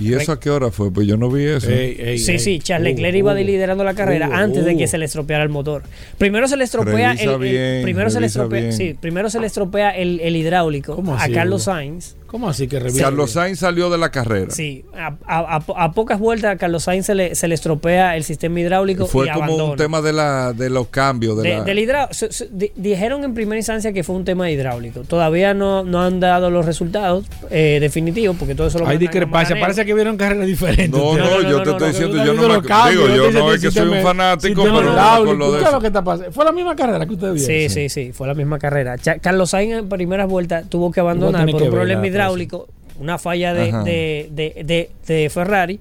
[0.00, 0.92] ¿Y eso a qué hora fue?
[0.92, 1.68] Pues yo no vi eso.
[1.70, 2.38] Ey, ey, Sí, ey.
[2.38, 4.86] sí, Charles Hugo, Leclerc iba liderando la carrera Hugo, antes de que Hugo.
[4.86, 5.82] se le estropeara el motor.
[6.18, 8.72] Primero se le estropea Revisa el, el- bien, primero se le estropea, bien.
[8.72, 11.64] sí, primero se le estropea el, el hidráulico ¿Cómo a Carlos?
[11.64, 12.14] Sainz.
[12.28, 13.04] ¿Cómo así que revisa?
[13.04, 14.50] Carlos Sainz salió de la carrera.
[14.50, 18.16] Sí, a, a- a- a pocas vueltas a Carlos Sainz se le, se le estropea
[18.16, 19.70] el sistema hidráulico Fue y como abandona.
[19.72, 21.38] un tema de, la, de los cambios.
[21.38, 24.24] De, De- la- del hidrá- se- se- di- dijeron en primera instancia que fue un
[24.26, 25.00] tema hidráulico.
[25.00, 29.56] Todavía no, no han dado los resultados eh, definitivos porque todo eso lo Hay discrepancia.
[29.58, 30.90] Parece que vieron carreras diferentes.
[30.90, 33.52] No, No, no, no, yo te estoy diciendo, yo no me cambios, digo, yo no
[33.54, 35.32] es que soy un fanático, pero hidráulico.
[35.32, 35.80] acuerdo de ¿Sabes lo eso.
[35.80, 36.32] que está pasando?
[36.32, 37.42] Fue la misma carrera que usted vio.
[37.44, 38.96] Sí, sí, sí, fue la misma carrera.
[39.22, 42.68] Carlos Sainz en primeras vueltas tuvo que abandonar por un problema la hidráulico,
[43.00, 45.78] una falla de, de, de- de- de Ferrari,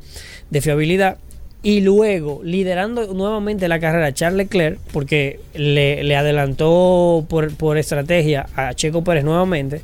[0.50, 1.18] de fiabilidad.
[1.64, 8.46] Y luego, liderando nuevamente la carrera, Charles Leclerc, porque le, le adelantó por, por estrategia
[8.56, 9.82] a Checo Pérez nuevamente.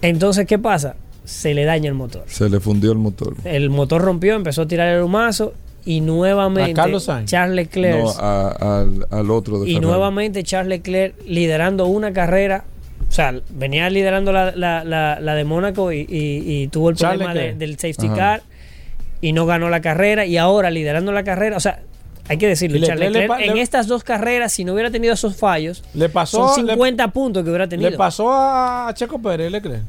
[0.00, 0.96] Entonces, ¿qué pasa?
[1.24, 2.24] Se le daña el motor.
[2.26, 3.36] Se le fundió el motor.
[3.44, 5.52] El motor rompió, empezó a tirar el humazo
[5.84, 7.24] y nuevamente A.
[7.24, 9.86] Charles Leclerc No, a- al, al otro de y Ferrari.
[9.86, 12.64] nuevamente Charles Leclerc liderando una carrera.
[13.12, 16.96] O sea, venía liderando la, la- la- la de Mónaco y, y- y tuvo el
[16.96, 18.16] problema de- del safety Ajá.
[18.16, 18.42] car
[19.20, 20.24] y no ganó la carrera.
[20.24, 21.80] Y ahora liderando la carrera, o sea,
[22.26, 25.12] hay que decirlo, Charles Leclerc le en le- estas dos carreras, si no hubiera tenido
[25.12, 27.90] esos fallos, Le pasó, son le- 50 puntos que hubiera tenido.
[27.90, 29.82] le, pasó a Checo Pérez, Leclerc.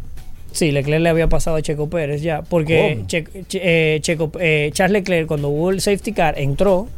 [0.52, 3.06] Sí, Leclerc le había pasado a Checo Pérez ya, porque.
[3.08, 3.62] Che- Che-
[3.96, 6.90] eh, Checo, eh, Charles Leclerc cuando hubo el safety car entró,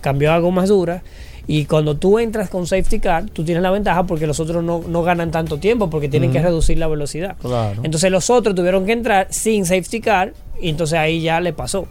[0.00, 1.02] cambió a algo más dura
[1.46, 4.82] y cuando tú entras con safety car, tú tienes la ventaja porque los otros no,
[4.86, 7.36] no ganan tanto tiempo porque tienen que reducir la velocidad.
[7.40, 7.80] Claro.
[7.84, 11.86] Entonces los otros tuvieron que entrar sin safety car y entonces ahí ya le pasó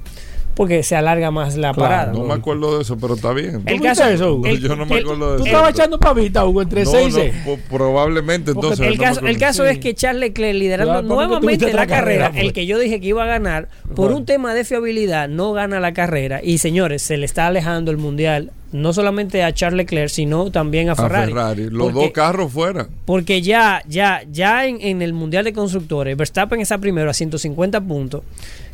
[0.56, 2.14] porque se alarga más la Claro, parada.
[2.14, 3.64] No me acuerdo de eso, pero está bien.
[3.66, 4.48] El ¿Tú caso, eso, Hugo?
[4.48, 5.46] el- yo no me el- acuerdo de Tú eso.
[5.52, 7.34] estabas echando pavita, Hugo, entre No, 6 y no, 6.
[7.46, 8.80] po- probablemente entonces.
[8.86, 9.40] El no caso, el acuerdo.
[9.40, 9.70] caso Sí.
[9.72, 12.54] es que Charles Leclerc liderando Claro, nuevamente la carrera, carrera, el pues.
[12.54, 14.18] que yo dije que iba a ganar, por Bueno.
[14.18, 17.98] un tema de fiabilidad no gana la carrera y señores, se le está alejando el
[17.98, 21.32] mundial no solamente a Charles Leclerc, sino también a A Ferrari.
[21.32, 21.70] Ferrari.
[21.70, 22.88] Los Porque- dos carros fuera.
[23.06, 27.82] Porque ya, ya, ya en, en el Mundial de Constructores, Verstappen está primero a 150
[27.82, 28.24] puntos,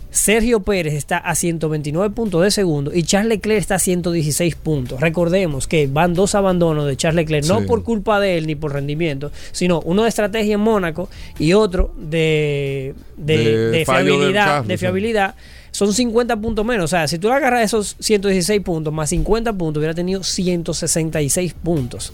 [0.09, 5.01] Sergio Pérez está a 129 puntos de segundo y Charles Leclerc está a 116 puntos.
[5.01, 8.73] Recordemos que van dos abandonos de Charles Leclerc, no por culpa de él ni por
[8.73, 14.45] rendimiento, sino uno de estrategia en Mónaco y otro de, de, fiabilidad.
[14.45, 15.35] carro, de fiabilidad.
[15.77, 16.85] Son 50 puntos menos.
[16.85, 21.53] O sea, si tú le agarras esos 116 puntos más 50 puntos, hubiera tenido 166
[21.53, 22.13] puntos.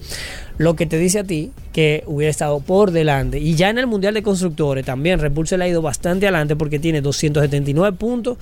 [0.57, 3.39] Lo que te dice a ti que hubiera estado por delante.
[3.39, 6.25] Y ya en el Mundial de Constructores también Red Bull se le ha ido bastante
[6.27, 8.37] adelante porque tiene 279 puntos.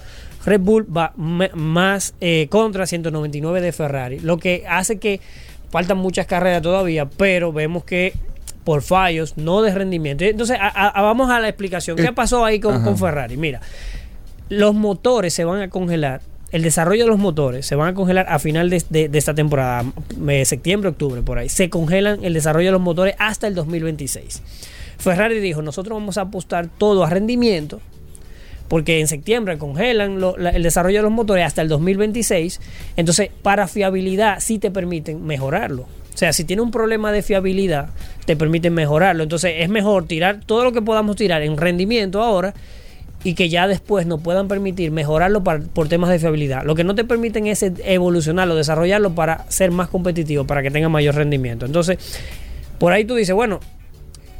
[0.46, 4.20] Red Bull va más eh, contra 199 de Ferrari.
[4.20, 5.22] Lo que hace que
[5.70, 8.14] faltan muchas carreras todavía, pero vemos que
[8.64, 10.24] por fallos, no de rendimiento.
[10.24, 11.98] Entonces, a- a- vamos a la explicación.
[11.98, 13.36] ¿Qué Eh, pasó ahí con, con Ferrari?
[13.38, 13.60] Mira,
[14.52, 16.22] los motores se van a congelar.
[16.52, 19.86] El desarrollo de los motores se van a congelar a final de, esta temporada,
[20.28, 21.48] eh, septiembre, octubre, por ahí.
[21.48, 24.44] Se congelan el desarrollo de los motores hasta el 2026.
[24.98, 27.80] Ferrari dijo, nosotros vamos a apostar todo a rendimiento,
[28.68, 30.20] porque en septiembre congelan
[30.54, 32.60] el desarrollo de los motores hasta el 2026.
[32.98, 35.84] Entonces, para fiabilidad sí te permiten mejorarlo.
[35.84, 37.92] O sea, si tiene un problema de fiabilidad,
[38.26, 39.24] te permiten mejorarlo.
[39.24, 42.54] Entonces, es mejor tirar todo lo que podamos tirar en rendimiento ahora
[43.24, 46.64] y que ya después nos puedan permitir mejorarlo para- por temas de fiabilidad.
[46.64, 50.90] Lo que no te permiten es evolucionarlo, desarrollarlo para ser más competitivo, para que tenga
[50.90, 51.66] mayor rendimiento.
[51.66, 51.98] Entonces,
[52.80, 53.60] por ahí tú dices, bueno,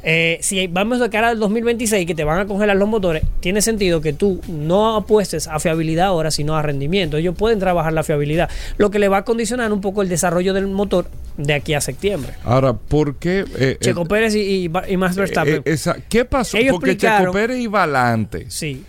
[0.04, 3.62] eh, si vamos de cara al 2026 que te van a congelar los motores, tiene
[3.62, 7.16] sentido que tú no apuestes a fiabilidad ahora, sino a rendimiento.
[7.16, 10.54] Ellos pueden trabajar la fiabilidad, lo que le va a condicionar un poco el desarrollo
[10.54, 12.32] del motor de aquí a septiembre.
[12.44, 13.44] Ahora, ¿por qué?
[13.58, 15.56] eh, Checo eh, Pérez y, y, y Max Verstappen.
[15.56, 16.56] eh, esa- ¿Qué pasó?
[16.56, 18.46] Ellos Porque Checo Pérez iba adelante.
[18.48, 18.84] sí.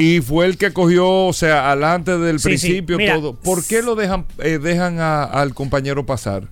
[0.00, 2.66] Y fue el que cogió, o sea, adelante del Sí, sí.
[2.68, 3.34] principio Mira, todo.
[3.34, 6.44] ¿Por qué lo dejan, eh, dejan a- al compañero pasar?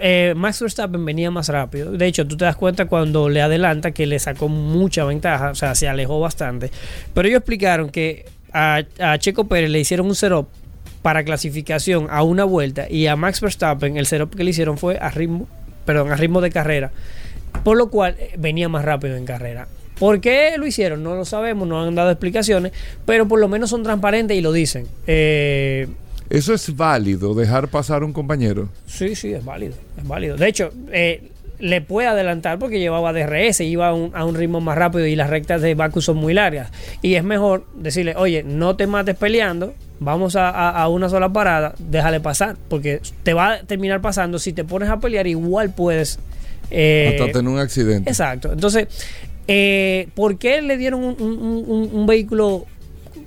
[0.00, 1.92] Eh, Max Verstappen venía más rápido.
[1.92, 5.54] De hecho, tú te das cuenta cuando le adelanta que le sacó mucha ventaja, o
[5.54, 6.70] sea, se alejó bastante.
[7.14, 8.82] Pero ellos explicaron que a,
[9.18, 10.48] Checo Pérez le hicieron un setup
[11.02, 14.98] para clasificación a una vuelta y a Max Verstappen el setup que le hicieron fue
[14.98, 15.48] a ritmo,
[15.84, 16.92] perdón, a ritmo de carrera,
[17.64, 19.66] por lo cual eh, venía más rápido en carrera.
[19.98, 21.02] ¿Por qué lo hicieron?
[21.02, 22.72] No lo sabemos, no han dado explicaciones,
[23.06, 24.86] pero por lo menos son transparentes y lo dicen.
[25.06, 25.86] Eh,
[26.32, 28.68] ¿Eso es válido, dejar pasar a un compañero?
[28.86, 30.36] Sí, sí, es válido, es válido.
[30.36, 31.28] De hecho, eh,
[31.58, 35.14] le puede adelantar porque llevaba DRS, iba a un, a un ritmo más rápido y
[35.14, 36.70] las rectas de Baku son muy largas.
[37.02, 41.30] Y es mejor decirle, oye, no te mates peleando, vamos a, a- a una sola
[41.32, 44.38] parada, déjale pasar, porque te va a terminar pasando.
[44.38, 46.18] Si te pones a pelear, igual puedes...
[46.70, 48.08] eh, Hasta tener un accidente.
[48.08, 48.50] Exacto.
[48.52, 48.88] Entonces,
[49.48, 52.64] eh, ¿por qué le dieron un, un- un- un vehículo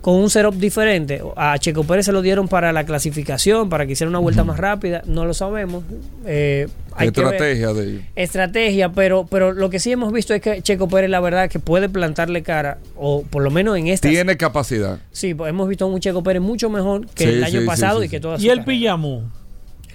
[0.06, 1.20] con un setup diferente?
[1.36, 4.60] A Checo Pérez se lo dieron para la clasificación, para que hiciera una vuelta más
[4.60, 5.02] rápida.
[5.08, 5.84] No lo sabemos.
[6.28, 7.34] Eh, hay que ver.
[7.34, 8.02] Estrategia de ellos.
[8.16, 11.58] Estrategia, pero, pero lo que sí hemos visto es que Checo Pérez, la verdad, que
[11.58, 14.08] puede plantarle cara, o por lo menos en esta.
[14.08, 15.00] Tiene capacidad.
[15.12, 17.60] Sí, pues hemos visto a un Checo Pérez mucho mejor que Sí, el año sí,
[17.62, 18.22] sí, pasado sí, y que sí.
[18.22, 18.78] toda su Y el carrera.
[18.80, 19.24] Pijamú.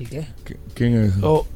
[0.01, 0.21] ¿El qué?
[0.45, 1.13] ¿Qui- ¿Quién es?
[1.23, 1.47] O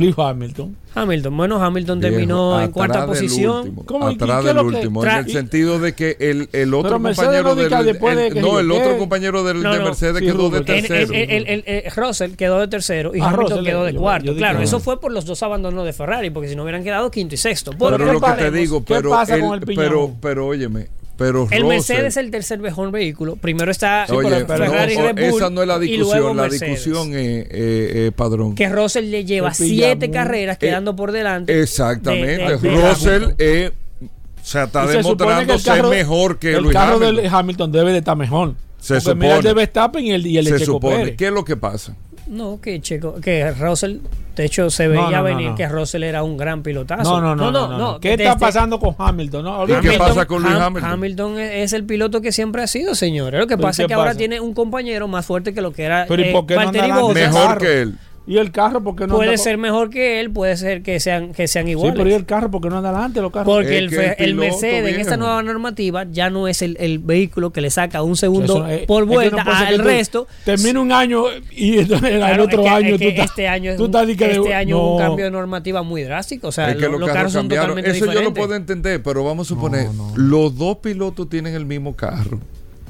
[0.00, 0.76] Lewis Hamilton.
[0.94, 1.36] Hamilton.
[1.36, 3.58] Bueno, Hamilton terminó Viejo, en cuarta posición.
[3.60, 4.10] último, ¿Cómo?
[4.10, 5.04] ¿Y atrás del último.
[5.04, 7.70] En el sentido de que el, el otro compañero del.
[7.70, 7.90] de
[8.28, 9.80] el- no, el otro compañero del, No, de.
[9.80, 11.12] Mercedes Sí, quedó de tercero.
[11.14, 14.26] en- Russell quedó de tercero y Ah, Hamilton Russell, quedó de yo- cuarto.
[14.26, 14.80] yo claro, eso no.
[14.80, 17.70] fue por los dos abandonos de Ferrari, porque si no hubieran quedado quinto y sexto.
[17.72, 19.10] Pero pero ¿qué lo que te digo, ¿Qué pero.
[19.10, 20.88] pasa el- con el pero, pero óyeme.
[21.20, 23.36] Pero El Russell- Mercedes es el tercer mejor vehículo.
[23.36, 25.38] Primero está Oye, Ferrari y no, Red Bull.
[25.40, 26.34] esa no es la discusión.
[26.36, 26.70] La Mercedes.
[26.70, 28.54] discusión es, eh, eh, padrón.
[28.54, 31.60] Que Russell le lleva siete carreras quedando por delante.
[31.60, 32.42] Exactamente.
[32.42, 33.70] de- de- de Russell es.
[33.70, 37.16] O sea, está se supone demostrando que ser mejor que el Luis carro Hamilton.
[37.22, 38.54] de Hamilton debe de estar mejor.
[38.78, 39.48] Se Porque mira el supone.
[39.50, 40.96] de Verstappen y el, y el de Se Checo supone.
[40.96, 41.16] Pérez.
[41.18, 41.94] ¿Qué es lo que pasa?
[42.30, 43.98] No, que Checo, que Russell,
[44.36, 45.56] de hecho se veía No, venir no.
[45.56, 47.20] que Russell era un gran pilotazo.
[47.20, 48.00] No, no, no, no, no, no.
[48.00, 49.44] ¿Qué está pasando con Hamilton?
[49.44, 50.90] No, ¿Y ahorita- qué pasa con Lewis Hamilton?
[50.92, 53.40] Hamilton es el piloto que siempre ha sido, señores.
[53.40, 55.82] Lo que ¿Pero pasa es que ahora tiene un compañero más fuerte que lo que
[55.82, 57.08] era Pero ¿y eh, por qué no.
[57.12, 57.94] Mejor que él.
[58.30, 61.32] ¿Y el carro porque no Puede anda- ser mejor que él, puede ser que sean
[61.32, 61.94] que sean Sí, iguales.
[61.96, 63.52] pero ¿y el carro porque no anda adelante los carros?
[63.52, 65.16] Porque Es el, el el Mercedes en esta viejo.
[65.16, 68.84] nueva normativa ya no es el, el vehículo que le saca un segundo Eso, eh,
[68.86, 70.28] por es que vuelta no al resto.
[70.44, 73.26] Termina un año y entonces el Claro, otro es que- año es tú que estás-
[73.30, 75.08] este año es tú un, estás di que de- este año hubo un no.
[75.08, 76.46] cambio de normativa muy drástico.
[76.48, 77.66] O sea, es los, los, carros carros son cambiaron.
[77.70, 78.40] totalmente Eso yo lo diferentes.
[78.44, 82.38] puedo entender, pero vamos a suponer, los dos pilotos tienen el mismo carro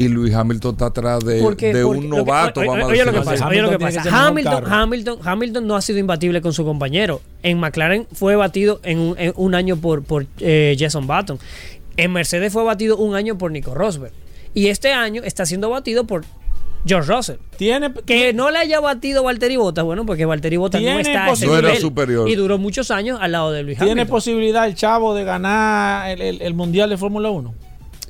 [0.05, 2.99] y Luis Hamilton está atrás de, Porque- de porque un novato, oye, vamos a oye
[3.05, 3.41] lo que decirlo así.
[3.43, 4.27] pasa, oye lo que Hamilton tiene pasa.
[4.27, 4.65] Hamilton.
[4.73, 7.21] Hamilton, Hamilton no ha sido imbatible con su compañero.
[7.43, 11.39] En McLaren fue batido en un, en un año por, por eh, Jason Button.
[11.97, 14.13] En Mercedes fue batido un año por Nico Rosberg.
[14.55, 16.25] Y este año está siendo batido por
[16.87, 17.37] George Russell.
[17.59, 21.27] Tiene, Que no le haya batido Valtteri Bottas, bueno, porque Valtteri Bottas no Tiene está
[21.27, 21.83] a ese No era nivel.
[21.83, 22.27] superior.
[22.29, 24.11] Y duró muchos años al lado de Luis ¿Tiene Hamilton.
[24.11, 27.55] posibilidad el chavo de ganar el, el- el Mundial de Fórmula 1?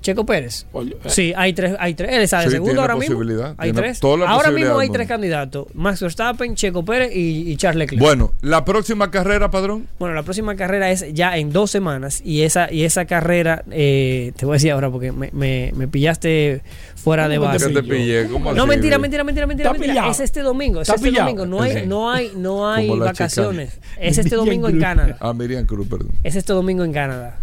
[0.01, 0.67] Checo Pérez.
[0.73, 1.09] Oye, eh.
[1.09, 2.11] Sí, hay tres, hay tres.
[2.13, 3.21] Él está de Sí, segundo ahora mismo.
[3.59, 4.01] Hay tres.
[4.03, 8.01] Ahora mismo hay tres candidatos: Max Verstappen, Checo Pérez y, y Charles Leclerc.
[8.03, 9.87] Bueno, la próxima carrera, padrón.
[9.99, 14.33] Bueno, la próxima carrera es ya en dos semanas y esa y esa carrera, eh,
[14.37, 16.63] te voy a decir ahora porque me, me- me pillaste
[16.97, 17.75] fuera de ¿Cómo que ¿Qué base.
[17.75, 18.27] te pillé?
[18.29, 18.69] ¿Cómo No, así?
[18.69, 19.93] mentira, mentira, mentira, mentira, Está mentira.
[19.95, 20.11] pillado.
[20.13, 21.27] Es este domingo, es este pillado.
[21.27, 21.47] domingo.
[21.47, 23.75] No hay, no hay, no hay vacaciones.
[23.75, 23.87] chica.
[24.01, 24.81] Es este Miriam domingo en.
[24.81, 25.17] Canadá.
[25.21, 26.09] Ah, Miriam Cruz, perdón.
[26.23, 27.39] Es este domingo en Canadá.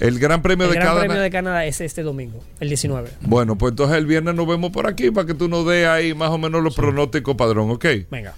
[0.00, 1.00] El Gran Premio El de Gran cada.
[1.00, 3.10] Premio de Canadá es este domingo, el 19.
[3.22, 6.14] Bueno, pues entonces el viernes nos vemos por aquí para que tú nos des ahí
[6.14, 7.84] más o menos los pronósticos, padrón, ¿ok?
[8.10, 8.34] Venga.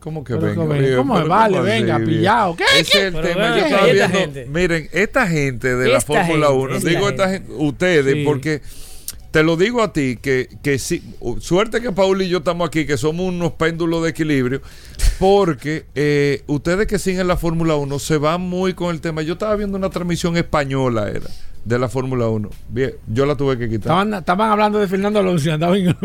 [0.00, 0.62] ¿Cómo que venga?
[0.62, 0.96] que venga?
[0.96, 1.60] ¿cómo vale?
[1.60, 2.54] Venga, pillado.
[2.56, 2.64] ¿Qué?
[2.78, 4.46] Ese es el Pero tema.
[4.48, 7.48] Miren, esta gente de la Fórmula gente, 1, esta digo esta gente.
[7.48, 8.24] gente, ustedes, Sí.
[8.24, 8.62] porque
[9.30, 11.02] te lo digo a ti, que, que sí,
[11.40, 14.62] suerte que Paul y yo estamos aquí, que somos unos péndulos de equilibrio,
[15.18, 19.22] porque eh, ustedes que siguen la Fórmula 1 se van muy con el tema.
[19.22, 21.26] Yo estaba viendo una transmisión española, era,
[21.64, 22.50] de la Fórmula 1.
[22.68, 23.80] Bien, yo la tuve que quitar.
[23.92, 25.96] Estaban, estaban hablando de Fernando Alonso y andaban en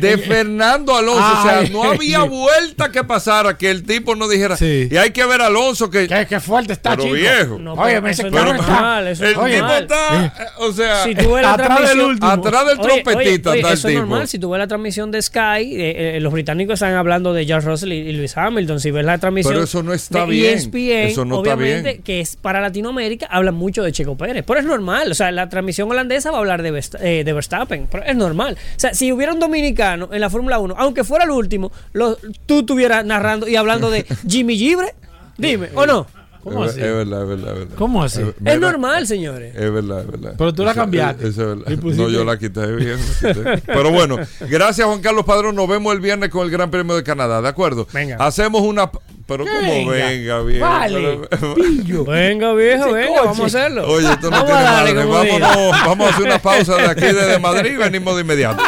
[0.00, 4.56] De Fernando Alonso, o sea, no había vuelta que pasara que el tipo no dijera.
[4.56, 4.88] Sí.
[4.90, 6.06] Y hay que ver a Alonso que.
[6.08, 7.14] Qué, qué fuerte está, Pero chico.
[7.14, 7.58] viejo.
[7.58, 11.04] No, Oye, pero me es normal, está- eso el es tipo está, eh, o sea,
[11.04, 12.30] Si tú ves la Atrás del último.
[12.30, 14.06] atrás del Oye, trompetista oye, está el eso es tipo.
[14.06, 14.28] normal.
[14.28, 15.38] Si tú ves la transmisión de Sky,
[15.76, 18.80] eh, eh, los británicos están hablando de George Russell y, y Lewis Hamilton.
[18.80, 20.54] Si ves la transmisión Pero eso no está de bien.
[20.58, 22.02] ESPN, Eso no está obviamente, bien.
[22.02, 24.44] que es para Latinoamérica, hablan mucho de Checo Pérez.
[24.46, 24.99] Pero es normal.
[25.10, 27.86] O sea, la transmisión holandesa va a hablar eh, de Verstappen.
[27.90, 28.56] Pero es normal.
[28.76, 32.16] O sea, si hubiera un dominicano en la Fórmula 1, aunque fuera el último, lo-
[32.46, 34.94] tú estuvieras narrando y hablando de Jimmy Gibre,
[35.36, 36.06] dime, ¿o no?
[36.42, 36.80] ¿Cómo es, así?
[36.80, 37.74] es verdad, es verdad, es verdad.
[37.76, 38.22] ¿Cómo así?
[38.44, 39.54] Es, normal, señores.
[39.54, 40.34] Es verdad, es verdad.
[40.38, 41.28] Pero tú la Eso- cambiaste.
[41.28, 41.66] Es verdad.
[41.68, 42.98] No, yo la quité bien.
[43.18, 43.58] quité.
[43.66, 44.16] Pero bueno,
[44.48, 45.54] gracias Juan Carlos Padrón.
[45.54, 47.86] Nos vemos el viernes con el Gran Premio de Canadá, ¿de acuerdo?
[47.92, 48.16] Venga.
[48.18, 48.90] Hacemos una.
[49.26, 50.40] Pero como Venga.
[50.42, 50.60] bien.
[50.60, 51.20] Vale,
[51.54, 52.04] pillo.
[52.04, 53.20] Venga, viejo, venga, coche.
[53.26, 53.86] vamos a hacerlo.
[53.86, 55.38] Oye, esto no Vamos tiene madre.
[55.38, 58.62] Vámonos, vamos a hacer una pausa de aquí desde Madrid y venimos de inmediato.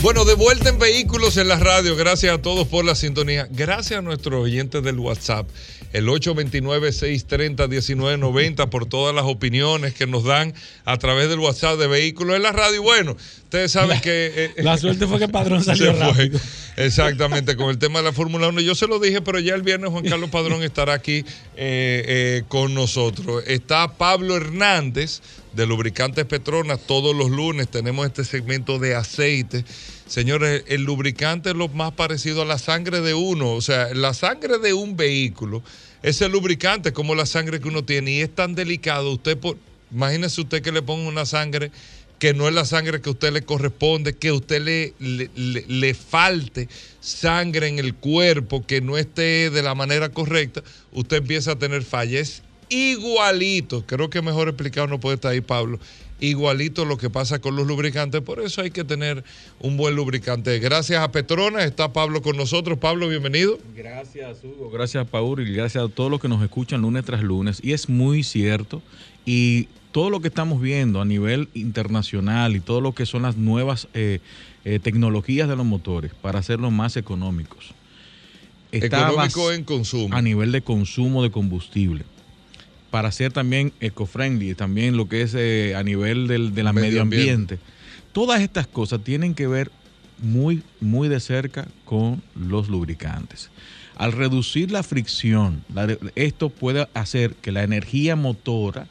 [0.00, 1.96] Bueno, de vuelta en Vehículos en la Radio.
[1.96, 3.48] Gracias a todos por la sintonía.
[3.50, 5.48] Gracias a nuestros oyentes del WhatsApp,
[5.92, 12.36] el 829-630-1990, por todas las opiniones que nos dan a través del WhatsApp de Vehículos
[12.36, 12.80] en la Radio.
[12.80, 14.52] Bueno, ustedes saben que...
[14.56, 16.38] eh, La suerte fue que Padrón salió rápido.
[16.76, 18.60] Exactamente, con el tema de la Fórmula 1.
[18.60, 21.24] Yo se lo dije, pero ya el viernes Juan Carlos Padrón estará aquí
[21.56, 23.42] eh, eh, con nosotros.
[23.48, 25.22] Está Pablo Hernández
[25.58, 26.78] de Lubricantes Petronas.
[26.86, 29.64] Todos los lunes tenemos este segmento de aceite.
[30.06, 33.54] Señores, el lubricante es lo más parecido a la sangre de uno.
[33.54, 35.64] O sea, la sangre de un vehículo
[36.04, 38.12] es el lubricante como la sangre que uno tiene.
[38.12, 39.10] Y es tan delicado.
[39.12, 39.56] Usted, por,
[39.90, 41.72] imagínese usted que le ponga una sangre
[42.20, 45.28] que no es la sangre que a usted le corresponde, que a usted le, le,
[45.66, 46.68] le- falte
[47.00, 51.82] sangre en el cuerpo, que no esté de la manera correcta, usted empieza a tener
[51.82, 52.42] fallas.
[52.68, 55.78] Igualito, creo que mejor explicado no puede estar ahí Pablo,
[56.20, 59.24] igualito lo que pasa con los lubricantes, por eso hay que tener
[59.60, 60.58] un buen lubricante.
[60.58, 62.78] Gracias a Petronas, está Pablo con nosotros.
[62.78, 63.58] Pablo, bienvenido.
[63.76, 64.70] Gracias, Hugo.
[64.70, 65.46] Gracias, Paul.
[65.46, 67.60] Y gracias a todos los que nos escuchan lunes tras lunes.
[67.62, 68.82] Y es muy cierto.
[69.24, 73.36] Y todo lo que estamos viendo a nivel internacional y todo lo que son las
[73.36, 74.20] nuevas eh,
[74.64, 77.72] eh, tecnologías de los motores para hacerlos más económicos.
[78.72, 80.14] está Económico en consumo.
[80.14, 82.04] a nivel de consumo de combustible.
[82.90, 86.86] Para ser también eco-friendly, también lo que es eh, a nivel del, de la Medio
[86.88, 87.32] medio, ambiente.
[87.54, 87.58] ambiente.
[88.12, 89.70] Todas estas cosas tienen que ver
[90.22, 93.50] muy, muy de cerca con los lubricantes.
[93.96, 98.86] Al reducir la fricción, la- esto puede hacer que la energía motora,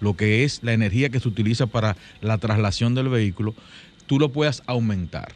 [0.00, 3.54] lo que es la energía que se utiliza para la traslación del vehículo,
[4.06, 5.32] tú lo puedas aumentar.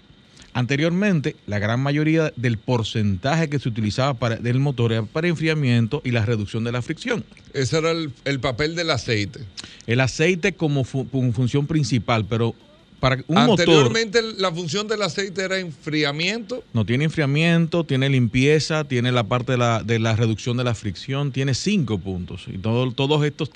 [0.57, 6.01] Anteriormente, la gran mayoría del porcentaje que se utilizaba para, del motor era para enfriamiento
[6.03, 7.25] y la reducción de la fricción.
[7.53, 9.41] Ese era el, el papel del aceite.
[9.87, 12.55] El aceite como, fu- como función principal, pero
[13.01, 16.65] para un motor Anteriormente la función del aceite era enfriamiento.
[16.73, 20.75] no tiene enfriamiento, tiene limpieza, tiene la parte de la, de la reducción de la
[20.75, 22.47] fricción, tiene cinco puntos.
[22.49, 23.51] Y todo- todos estos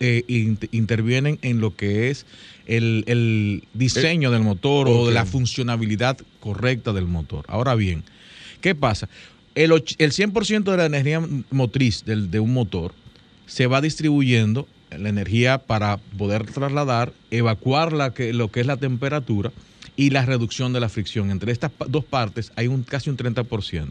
[0.00, 2.26] eh, int- intervienen en lo que es
[2.66, 7.44] el, el diseño del motor o de la funcionabilidad correcta del motor.
[7.48, 8.02] Ahora bien,
[8.60, 9.08] ¿qué pasa?
[9.54, 12.92] El, el 100% de la energía motriz del- de un motor
[13.46, 18.76] se va distribuyendo la energía para poder trasladar, evacuar la que, lo que es la
[18.76, 19.52] temperatura
[19.96, 21.30] y la reducción de la fricción.
[21.30, 23.90] Entre estas dos partes hay un, casi un 30%.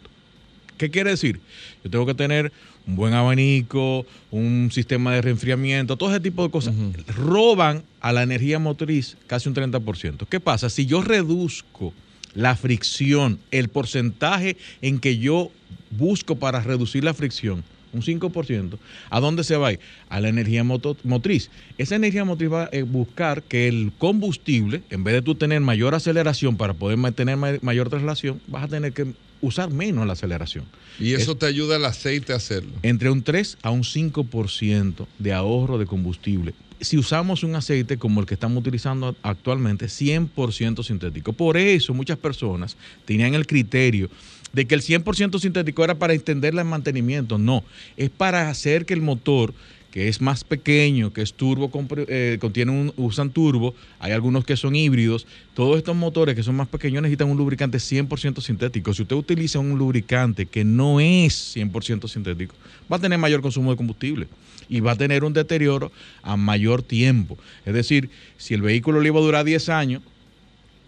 [0.77, 1.39] ¿Qué quiere decir?
[1.83, 2.51] Yo tengo que tener
[2.87, 6.75] un buen abanico, un sistema de reenfriamiento, todo ese tipo de cosas.
[7.07, 10.27] Roban a la energía motriz casi un 30%.
[10.27, 10.69] ¿Qué pasa?
[10.69, 11.93] Si yo reduzco
[12.33, 15.51] la fricción, el porcentaje en que yo
[15.91, 17.63] busco para reducir la fricción,
[17.95, 18.77] un 5%,
[19.09, 19.79] ¿a dónde se va a ir?
[20.09, 21.49] A la energía moto- motriz.
[21.77, 25.95] Esa energía motriz va a buscar que el combustible, en vez de tú tener mayor
[25.95, 30.65] aceleración para poder mantener ma- mayor traslación, vas a tener que usar menos la aceleración.
[30.99, 32.71] Y eso te ayuda el aceite a hacerlo.
[32.83, 36.53] Entre un 3 a un 5% de ahorro de combustible.
[36.81, 41.31] Si usamos un aceite como el que estamos utilizando actualmente, 100% sintético.
[41.33, 42.75] Por eso muchas personas
[43.05, 44.09] tenían el criterio
[44.55, 47.37] de que el 100% sintético era para extenderle el mantenimiento.
[47.37, 47.63] No,
[47.97, 49.53] es para hacer que el motor
[49.91, 51.71] que es más pequeño, que es turbo,
[52.09, 55.25] eh, contiene un, usan turbo, hay algunos que son híbridos.
[55.53, 58.93] Todos estos motores que son más pequeños necesitan un lubricante 100% sintético.
[58.93, 62.55] Si usted utiliza un lubricante que no es 100% sintético,
[62.91, 64.27] va a tener mayor consumo de combustible
[64.67, 65.93] y va a tener un deterioro
[66.23, 67.37] a mayor tiempo.
[67.65, 70.01] Es decir, si el vehículo le iba a durar 10 años,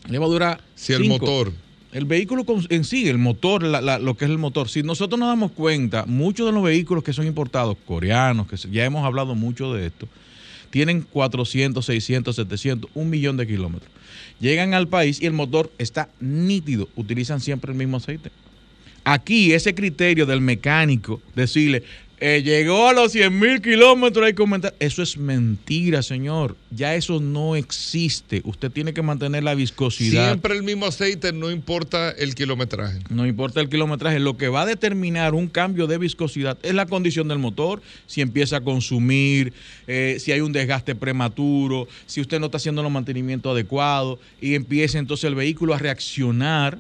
[0.10, 1.20] le va a durar Si el cinco.
[1.20, 1.54] motor.
[1.98, 4.70] El vehículo en sí, el motor, lo que es el motor.
[4.70, 8.86] Si nosotros nos damos cuenta, muchos de los vehículos que son importados, coreanos, que ya
[8.86, 10.08] hemos hablado mucho de esto,
[10.70, 13.90] tienen 400, 600, 700, un millón de kilómetros.
[14.40, 18.30] Llegan al país y el motor está nítido, utilizan siempre el mismo aceite.
[19.04, 21.82] Aquí ese criterio del mecánico, decirle,
[22.20, 24.74] eh, llegó a los 100 mil kilómetros, hay que aumentar.
[24.80, 26.56] Eso es mentira, señor.
[26.72, 28.42] Ya eso no existe.
[28.44, 30.30] Usted tiene que mantener la viscosidad.
[30.30, 33.00] Siempre el mismo aceite, no importa el kilometraje.
[33.10, 36.88] No importa el kilometraje, lo que va a determinar un cambio de viscosidad es la
[36.88, 39.54] condición del motor, si empieza a consumir,
[39.86, 44.56] eh, si hay un desgaste prematuro, si usted no está haciendo los mantenimientos adecuados y
[44.56, 46.80] empieza entonces el vehículo a reaccionar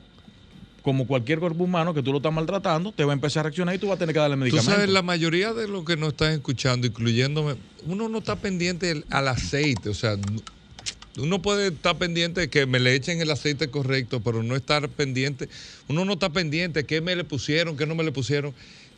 [0.87, 3.75] como cualquier cuerpo humano que tú lo estás maltratando, te va a empezar a reaccionar
[3.75, 4.73] y tú vas a tener que darle Tú medicamentos.
[4.73, 7.55] sabes, la mayoría de los que nos están escuchando, incluyéndome,
[7.87, 9.89] uno no está pendiente al aceite.
[9.89, 10.15] O sea,
[11.17, 14.87] uno puede estar pendiente de que me le echen el aceite correcto, pero no estar
[14.87, 15.49] pendiente.
[15.89, 18.53] Uno no está pendiente qué me le pusieron, qué no me le pusieron.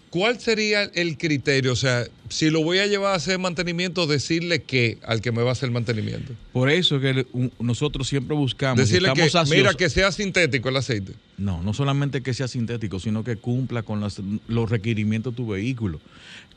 [0.10, 1.72] ¿Cuál sería el criterio?
[1.74, 5.43] O sea, si lo voy a llevar a hacer mantenimiento, decirle qué al que me
[5.43, 6.34] va a hacer mantenimiento.
[6.51, 7.26] Por eso que
[7.60, 11.14] nosotros siempre buscamos, Decirle que, mira, que sea sintético el aceite.
[11.38, 15.47] No, no solamente que sea sintético, sino que cumpla con las- los requerimientos de tu
[15.47, 15.99] vehículo.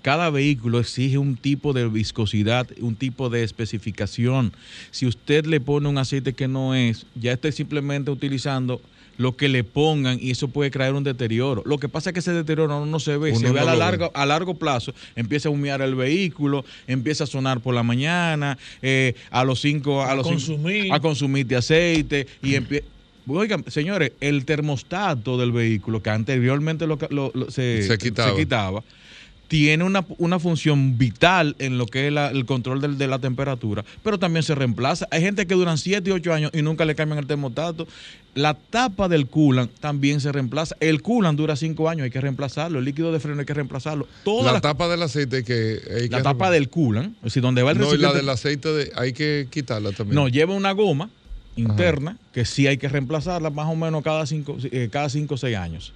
[0.00, 4.52] Cada vehículo exige un tipo de viscosidad, un tipo de especificación.
[4.90, 8.80] Si usted le pone un aceite que no es, ya esté simplemente utilizando
[9.18, 11.62] lo que le pongan y eso puede traer un deterioro.
[11.66, 13.64] Lo que pasa es que ese deterioro no se ve, Uno se ve no a,
[13.64, 14.12] la larga, ve.
[14.14, 19.14] a largo plazo, empieza a humear el vehículo, empieza a sonar por la mañana, eh,
[19.30, 20.92] a los cinco, a, los cinco- consumir.
[20.92, 22.86] a consumirte aceite y empieza...
[23.28, 28.36] Oigan, señores, el termostato del vehículo que anteriormente lo, lo- lo- se, Se quitaba.
[28.36, 28.82] quitaba,
[29.48, 33.84] tiene una, una función vital en lo que es la- el control de la temperatura,
[34.02, 35.06] pero también se reemplaza.
[35.10, 37.86] Hay gente que duran 7 y 8 años y nunca le cambian el termostato.
[38.34, 40.74] La tapa del coolant también se reemplaza.
[40.80, 42.78] El coolant dura 5 años, hay que reemplazarlo.
[42.78, 44.08] El líquido de freno hay que reemplazarlo.
[44.24, 47.42] Toda la la, tapa del aceite que hay la que tapa del coolant, es decir,
[47.42, 50.14] donde va el No, y la del aceite de, hay que quitarla también.
[50.14, 51.10] no, lleva una goma
[51.56, 54.56] interna que sí hay que reemplazarla más o menos cada 5
[54.90, 55.92] cada cinco o 6 años.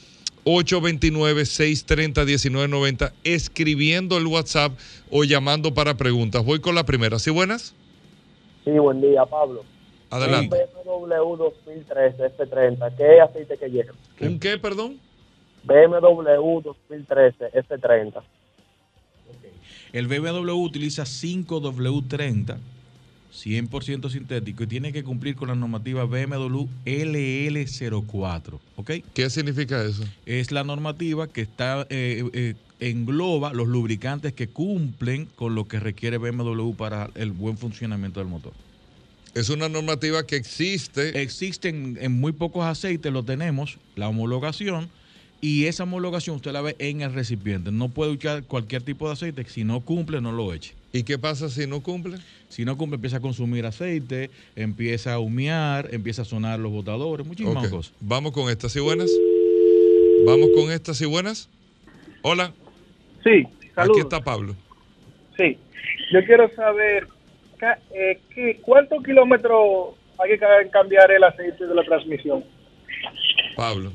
[0.45, 4.78] 829-630-1990 escribiendo el WhatsApp
[5.11, 6.45] o llamando para preguntas.
[6.45, 7.18] Voy con la primera.
[7.18, 7.74] ¿Sí buenas?
[8.64, 9.64] Sí, buen día, Pablo.
[10.11, 10.57] Adelante.
[10.84, 13.93] BMW 2013 F30, ¿qué aceite que lleva?
[14.20, 14.99] ¿Un qué, perdón?
[15.64, 18.22] BMW 2013 F30.
[19.93, 22.57] El BMW utiliza 5W30,
[23.33, 28.59] 100% sintético, y tiene que cumplir con la normativa BMW LL04.
[28.76, 28.91] ¿Ok?
[29.14, 30.05] ¿Qué significa eso?
[30.26, 35.78] Es la normativa que está eh, eh, engloba los lubricantes que cumplen con lo que
[35.78, 38.53] requiere BMW para el buen funcionamiento del motor.
[39.35, 41.22] Es una normativa que existe.
[41.22, 44.89] Existen en muy pocos aceites, lo tenemos, la homologación,
[45.41, 47.70] y esa homologación usted la ve en el recipiente.
[47.70, 50.74] No puede usar cualquier tipo de aceite, si no cumple, no lo eche.
[50.93, 52.18] ¿Y qué pasa si no cumple?
[52.49, 57.26] Si no cumple, empieza a consumir aceite, empieza a humear, empieza a sonar los botadores,
[57.26, 57.93] muchísimas cosas.
[58.01, 59.11] Vamos con estas y buenas.
[60.26, 61.49] Vamos con estas y buenas.
[62.22, 62.53] Hola.
[63.24, 63.99] Sí, Aquí saludos.
[63.99, 64.57] está Pablo.
[65.38, 65.57] Sí,
[66.12, 67.07] yo quiero saber
[67.95, 72.45] eh, ¿qué, cuántos kilómetros hay que ca- cambiar el aceite de la transmisión.
[73.57, 73.93] Pablo.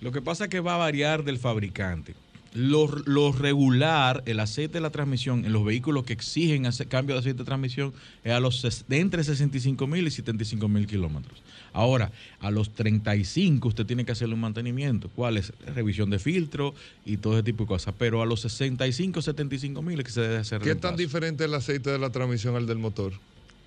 [0.00, 2.14] Lo que pasa es que va a variar del fabricante.
[2.54, 7.16] Lo, lo regular, el aceite de la transmisión en los vehículos que exigen hacer cambio
[7.16, 7.92] de aceite de transmisión
[8.22, 11.42] es a los de entre 65 mil y 75 mil kilómetros.
[11.72, 15.10] Ahora, a los 35 usted tiene que hacerle un mantenimiento.
[15.16, 15.52] ¿Cuál es?
[15.74, 16.74] Revisión de filtro
[17.04, 17.92] y todo ese tipo de cosas.
[17.98, 20.96] Pero a los 65, 75 mil es que se debe hacer ¿Qué tan reemplazo.
[20.96, 23.12] diferente el aceite de la transmisión al del motor?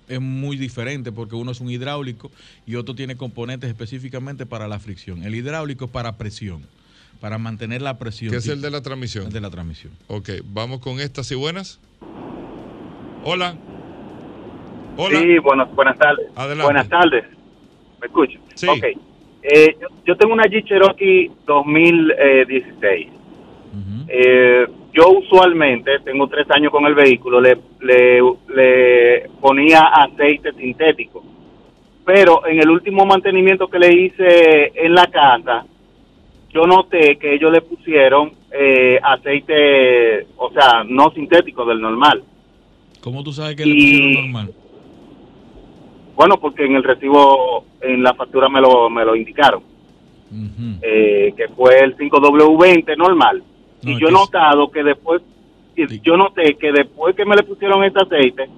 [0.08, 2.30] es muy diferente porque uno es un hidráulico
[2.66, 5.22] y otro tiene componentes específicamente para la fricción.
[5.22, 6.62] El hidráulico es para presión,
[7.20, 8.30] para mantener la presión.
[8.30, 9.26] ¿Qué es el de la transmisión?
[9.26, 9.92] el de la transmisión.
[10.06, 11.80] Ok, vamos con estas y buenas.
[13.24, 13.56] Hola.
[14.96, 15.20] Hola.
[15.20, 16.26] Sí, buenas, buenas tardes.
[16.34, 16.64] Adelante.
[16.64, 17.24] Buenas tardes.
[18.00, 18.38] ¿Me escucho?
[18.54, 18.66] Sí.
[18.68, 18.84] Ok.
[19.42, 23.08] Eh, yo, yo tengo una Jeep Cherokee 2016.
[24.10, 28.20] Eh, yo usualmente, tengo tres años con el vehículo, le, le,
[28.54, 31.22] le ponía aceite sintético.
[32.04, 35.66] Pero en el último mantenimiento que le hice en la casa,
[36.50, 42.22] yo noté que ellos le pusieron eh, aceite, o sea, no sintético del normal.
[43.02, 44.54] ¿Cómo tú sabes que Y- le pusieron normal?
[46.16, 49.62] Bueno, porque en el recibo, en la factura me lo, me lo indicaron,
[50.82, 53.42] eh, que fue el 5W20 normal.
[53.84, 55.22] No, y yo he es- notado que después,
[56.02, 58.48] yo noté que después que me le pusieron este aceite,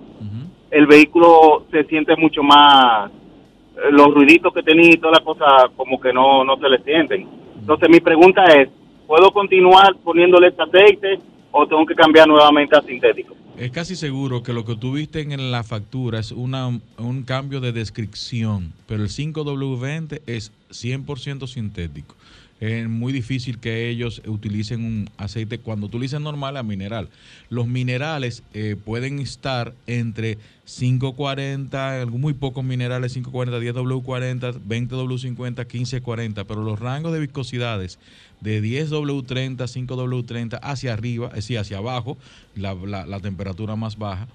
[0.70, 5.70] el vehículo se siente mucho más, eh, los ruiditos que tenía y todas las cosas
[5.76, 7.28] como que no, no se le sienten.
[7.60, 8.68] Entonces mi pregunta es,
[9.06, 11.20] ¿puedo continuar poniéndole este aceite
[11.52, 13.34] o tengo que cambiar nuevamente a sintético?
[13.56, 17.60] Es casi seguro que lo que tú viste en la factura es una, un cambio
[17.60, 22.14] de descripción, pero el 5W20 es 100% sintético.
[22.60, 27.08] Es muy difícil que ellos utilicen un aceite cuando tú le dices normal a mineral.
[27.48, 30.36] Los minerales eh, pueden estar entre
[30.66, 37.98] 540, algún- muy pocos minerales, 540, 10W40, 20W50, 1540, pero los rangos de viscosidades
[38.40, 42.18] de 10W30, 5W30 hacia arriba, es decir, hacia abajo,
[42.54, 42.74] la-
[43.06, 44.28] la temperatura más baja,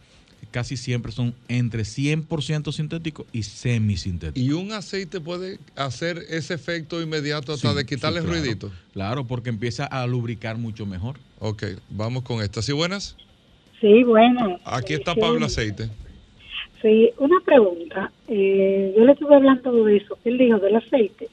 [0.51, 4.39] casi siempre son entre 100% sintético y semisintético.
[4.45, 8.41] ¿Y un aceite puede hacer ese efecto inmediato hasta Sí, de quitarle sí, claro.
[8.41, 8.71] ruidito?
[8.93, 11.17] Claro, porque empieza a lubricar mucho mejor.
[11.39, 13.15] Ok, vamos con estas y buenas.
[13.81, 14.59] Sí, bueno.
[14.65, 15.19] Aquí está Sí.
[15.19, 15.89] Pablo Aceite.
[16.81, 18.11] Sí, una pregunta.
[18.27, 21.27] Eh, yo le estuve hablando de eso, él dijo del aceite,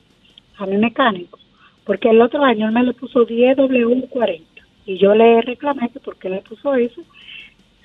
[0.56, 1.38] a mi mecánico,
[1.84, 4.40] porque el otro año él me le puso 10W40
[4.86, 7.02] y yo le reclamé que por qué le puso eso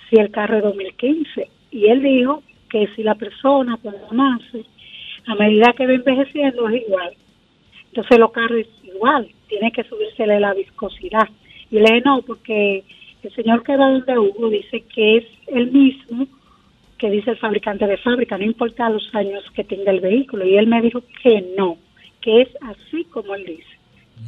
[0.10, 1.50] si el carro es 2015.
[1.72, 4.66] Y él dijo que si la persona cuando nace,
[5.26, 7.14] a medida que va envejeciendo es igual.
[7.88, 11.28] Entonces los carros es igual, tiene que subírsele la viscosidad.
[11.70, 12.84] Y le dije, no, porque
[13.24, 16.28] el señor que va donde Hugo dice que es el mismo
[16.98, 20.46] que dice el fabricante de fábrica, no importa los años que tenga el vehículo.
[20.46, 21.78] Y él me dijo que no,
[22.22, 23.78] que es así como él dice.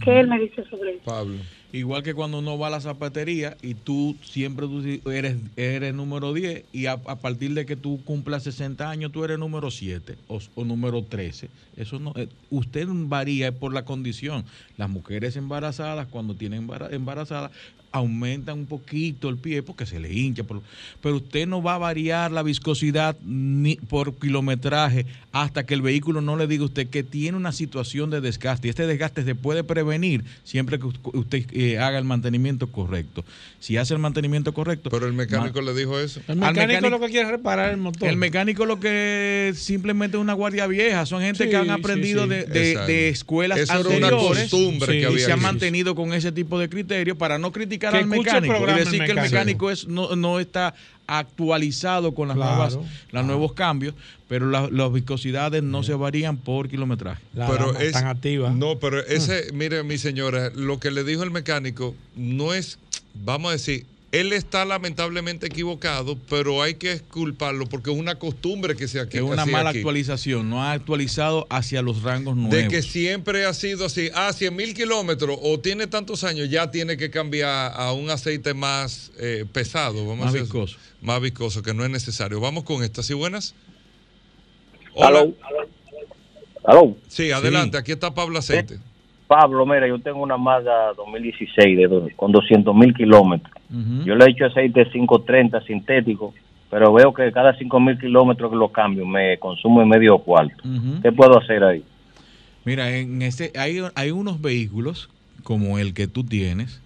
[0.03, 1.05] ¿Qué él me dice sobre eso?
[1.05, 1.35] Pablo.
[1.71, 6.33] Igual que cuando uno va a la zapatería y tú siempre tú eres, eres número
[6.33, 10.39] 10 y a, partir de que tú cumplas 60 años tú eres número 7 o,
[10.55, 11.51] o número 13.
[11.73, 14.45] Eso no, eh, usted varía por la condición.
[14.77, 17.51] Las mujeres embarazadas cuando tienen embara- embarazadas
[17.91, 20.61] aumentan un poquito el pie porque se le hincha, por-
[21.01, 26.21] pero usted no va a variar la viscosidad ni por kilometraje hasta que el vehículo
[26.21, 28.67] no le diga a usted que tiene una situación de desgaste.
[28.67, 33.23] Y este desgaste se puede prevenir siempre que us- usted eh, haga el mantenimiento correcto.
[33.59, 34.89] Si hace el mantenimiento correcto.
[34.89, 36.21] Pero el mecánico le dijo eso.
[36.27, 38.07] El mecánico, lo que quiere es reparar el motor.
[38.07, 42.23] El mecánico lo que simplemente es una guardia vieja, son gente Sí, que han aprendido
[42.23, 42.29] sí.
[42.29, 46.13] de, de- escuelas Eso era una anteriores costumbre que y había se han mantenido con
[46.13, 49.71] ese tipo de criterios para no criticar Que al mecánico y decir que el mecánico.
[49.71, 50.73] es, no, no está
[51.07, 52.77] actualizado con las Claro, nuevas
[53.11, 53.95] los nuevos cambios,
[54.27, 57.21] pero la- las viscosidades no se varían por kilometraje.
[57.33, 58.51] pero es, tan activa.
[58.51, 59.03] No, pero Mm.
[59.11, 62.77] ese, mire, mi señora, lo que le dijo el mecánico no es,
[63.15, 68.75] vamos a decir, él está lamentablemente equivocado, pero hay que culparlo porque es una costumbre
[68.75, 69.17] que se aquí.
[69.17, 69.79] Es una mala aquí.
[69.79, 72.55] actualización, no ha actualizado hacia los rangos nuevos.
[72.55, 76.71] De que siempre ha sido así, ah, 100 mil kilómetros o tiene tantos años, ya
[76.71, 80.77] tiene que cambiar a un aceite más eh, pesado, vamos Más a viscoso.
[81.01, 82.39] Más viscoso, que no es necesario.
[82.39, 83.53] Vamos con estas, ¿sí buenas?
[84.95, 85.19] Hola.
[85.19, 85.35] Aló.
[86.63, 86.97] Aló.
[87.07, 88.79] Sí, adelante, aquí está Pablo Aceite.
[89.29, 93.53] Pablo, mira, yo tengo una Mazda 2016 de, con 200 mil kilómetros.
[94.03, 96.33] Yo le he hecho aceite 530 sintético,
[96.71, 100.63] pero veo que cada 5 mil kilómetros que lo cambio me consumo en medio cuarto.
[101.03, 101.83] ¿Qué puedo hacer ahí?
[102.65, 105.11] Mira, en ese hay, hay unos vehículos
[105.43, 106.81] como el que tú tienes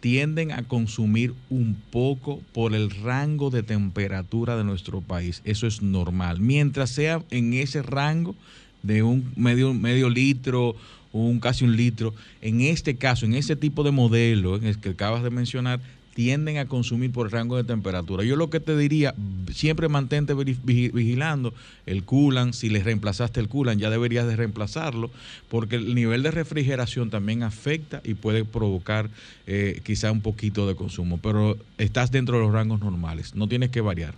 [0.00, 5.40] tienden a consumir un poco por el rango de temperatura de nuestro país.
[5.44, 6.40] Eso es normal.
[6.40, 8.34] Mientras sea en ese rango
[8.82, 10.74] de un medio, medio litro,
[11.12, 14.90] un casi un litro, en este caso, en ese tipo de modelo en el que
[14.90, 15.80] acabas de mencionar,
[16.16, 18.24] tienden a consumir por rango de temperatura.
[18.24, 19.14] Yo lo que te diría,
[19.52, 21.52] siempre mantente vigilando
[21.84, 25.10] el coolant, si le reemplazaste el coolant ya deberías de reemplazarlo,
[25.50, 29.10] porque el nivel de refrigeración también afecta y puede provocar
[29.46, 33.68] eh, quizá un poquito de consumo, pero estás dentro de los rangos normales, no tienes
[33.68, 34.14] que variar.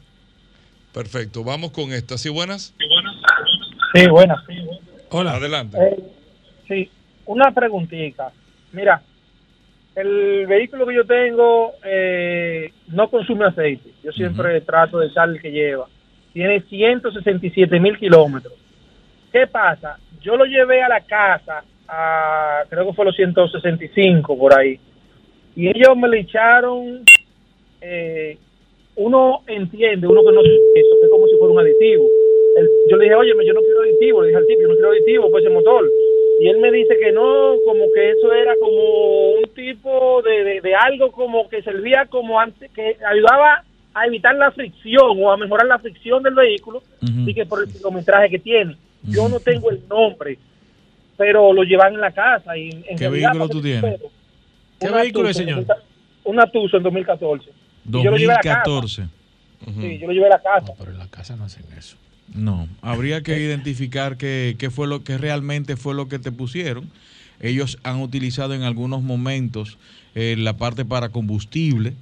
[0.94, 2.16] Perfecto, vamos con esta.
[2.16, 2.74] ¿Sí buenas?
[3.92, 4.38] Sí, buenas.
[5.10, 5.34] Hola.
[5.34, 5.76] Adelante.
[5.78, 6.17] Eh,
[6.68, 6.88] sí,
[7.26, 8.30] una preguntita.
[8.72, 9.00] Mira,
[9.96, 13.90] el vehículo que yo tengo eh, no consume aceite.
[14.02, 15.88] Yo siempre trato de echar el que lleva.
[16.32, 18.52] Tiene 167 mil kilómetros.
[19.32, 19.98] ¿Qué pasa?
[20.20, 24.78] Yo lo llevé a la casa, a, creo que fue los 165 por ahí.
[25.56, 27.02] Y ellos me le echaron,
[27.80, 28.38] eh,
[28.96, 32.06] uno entiende, uno que no eso, que es como si fuera un aditivo.
[32.56, 34.74] El- yo le dije, oye, yo no quiero aditivo, le dije al tipo, yo no
[34.74, 35.90] quiero aditivo por ese motor.
[36.40, 40.60] Y él me dice que no, como que eso era como un tipo de, de,
[40.60, 43.64] de algo como que servía como antes, que ayudaba
[43.94, 47.72] a evitar la fricción o a mejorar la fricción del vehículo y que por el
[47.72, 48.76] kilometraje que tiene.
[49.02, 50.38] Yo no tengo el nombre,
[51.16, 52.56] pero lo llevan en la casa.
[52.56, 54.00] Y en ¿Qué realidad, vehículo tú tienes?
[54.78, 55.64] ¿Qué vehículo es, señor?
[55.64, 55.84] 2000
[56.24, 57.50] Una Tucson en 2014.
[57.86, 58.62] Y yo lo llevé a la casa.
[58.66, 59.08] 2014.
[59.80, 60.72] Sí, yo lo llevé a la casa.
[60.78, 61.96] Pero en la casa no hacen eso.
[62.34, 66.90] No, habría que identificar qué, qué fue lo que realmente fue lo que te pusieron.
[67.40, 69.78] Ellos han utilizado en algunos momentos
[70.14, 71.94] eh, la parte para combustible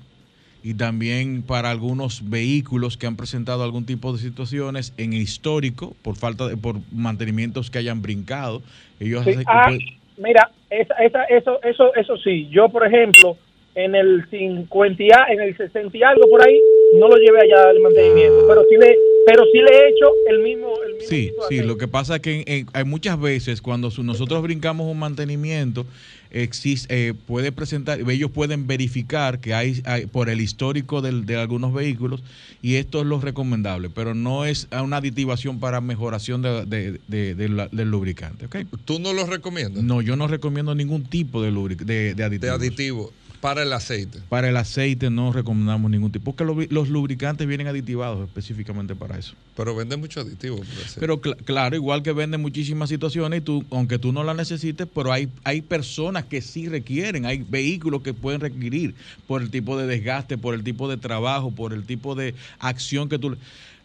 [0.65, 5.95] y también para algunos vehículos que han presentado algún tipo de situaciones en el histórico
[6.03, 8.63] por falta de por mantenimientos que hayan brincado.
[8.99, 9.79] Ellos Sí, hacen- ah, pues,
[10.17, 12.49] mira, esa, esa, eso, eso, eso sí.
[12.51, 13.37] Yo, por ejemplo,
[13.77, 16.59] en el 50 y a- en el 60 y algo por ahí,
[16.99, 18.97] no lo llevé allá al mantenimiento, pero sí le,
[19.27, 22.23] pero sí le he hecho el mismo, el mismo Sí, sí, lo que pasa es
[22.23, 25.85] que en- en- hay muchas veces cuando su- nosotros brincamos un mantenimiento,
[26.31, 31.37] existe, eh, puede presentar, ellos pueden verificar que hay, hay- por el histórico del- de
[31.37, 32.23] algunos vehículos
[32.63, 37.35] y esto es lo recomendable, pero no es una aditivación para mejoración de, de- de-
[37.35, 38.47] de la- del lubricante.
[38.47, 38.57] ¿ok?
[38.85, 39.83] ¿Tú no lo recomiendas?
[39.83, 43.13] No, yo no recomiendo ningún tipo de, lubric- de, de De aditivo.
[43.41, 44.21] Para el aceite.
[44.29, 49.35] Para el aceite no recomendamos ningún tipo, porque los, lubricantes vienen aditivados específicamente para eso.
[49.57, 50.57] Pero venden mucho aditivo.
[50.57, 51.01] por aceite.
[51.01, 54.87] Pero cl- claro, igual que venden muchísimas situaciones, y tú, aunque tú no la necesites,
[54.93, 58.95] pero hay, hay personas que sí requieren, hay vehículos que pueden requerir
[59.27, 63.09] por el tipo de desgaste, por el tipo de trabajo, por el tipo de acción
[63.09, 63.37] que tú...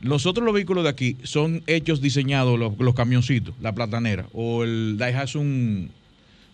[0.01, 4.97] Nosotros los vehículos de aquí son hechos, diseñados, los, los camioncitos, la platanera, o el
[4.97, 5.43] Daihatsu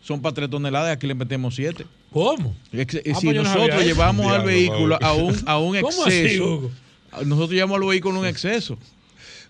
[0.08, 1.86] son para 3 toneladas, aquí le metemos 7.
[2.12, 2.56] ¿Cómo?
[2.72, 3.82] Ex- Ah, si pues no nosotros eso.
[3.84, 6.72] llevamos al vehículo a un, a un ¿Cómo así, exceso, Hugo?
[7.26, 8.78] nosotros llevamos al vehículo a un exceso.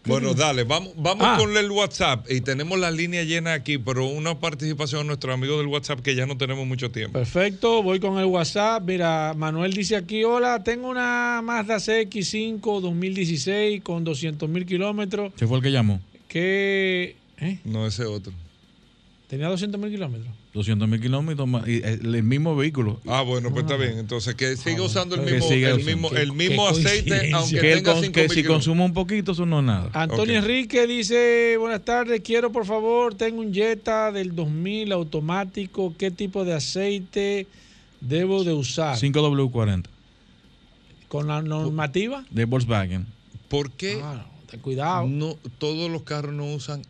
[0.06, 1.36] Bueno, dale, vamos, vamos Ah.
[1.38, 5.58] con el WhatsApp y tenemos la línea llena aquí, pero una participación de nuestros amigos
[5.58, 7.20] del WhatsApp que ya no tenemos mucho tiempo.
[7.20, 8.84] Perfecto, voy con el WhatsApp.
[8.86, 15.46] Mira, Manuel dice aquí, hola, tengo una Mazda CX5 2016 con 200 mil kilómetros ¿Qué
[15.46, 16.00] fue el que llamó?
[16.30, 17.18] que...
[17.40, 17.60] ¿eh?
[17.66, 18.32] No ese otro.
[19.28, 20.30] ¿Tenía 200 mil kilómetros?
[20.58, 23.00] 200 mil kilómetros más, y el mismo vehículo.
[23.06, 24.00] Ah, bueno, pues está bien.
[24.00, 28.02] Entonces, que siga usando el mismo, siga el mismo, el aceite, aunque que, tenga con-
[28.04, 29.90] 5 que si consume un poquito, eso no es nada.
[29.94, 30.36] Antonio.
[30.40, 36.44] Enrique dice, buenas tardes, quiero por favor, tengo un Jetta del 2000 automático, ¿qué tipo
[36.44, 37.48] de aceite
[38.02, 38.98] debo de usar?
[38.98, 39.86] 5W40
[41.08, 42.26] ¿Con la normativa?
[42.32, 43.06] de Volkswagen.
[43.48, 45.08] ¿Por qué Ah, ten cuidado.
[45.08, 46.82] no, todos los carros no usan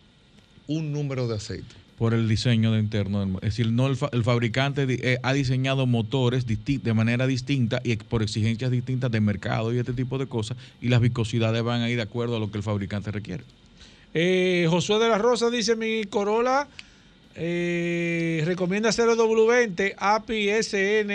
[0.67, 1.75] un número de aceite?
[1.97, 3.21] Por el diseño de interno.
[3.25, 6.93] del Es decir, no el, fa- el fabricante di- eh, ha diseñado motores disti- de
[6.93, 10.57] manera distinta y ex- por exigencias distintas de mercado y este tipo de cosas.
[10.79, 13.43] Y las viscosidades van a ir de acuerdo a lo que el fabricante requiere.
[14.13, 16.67] Eh, Josué de la Rosa dice, mi Corolla
[17.35, 21.07] eh, recomienda 0W20, API SN...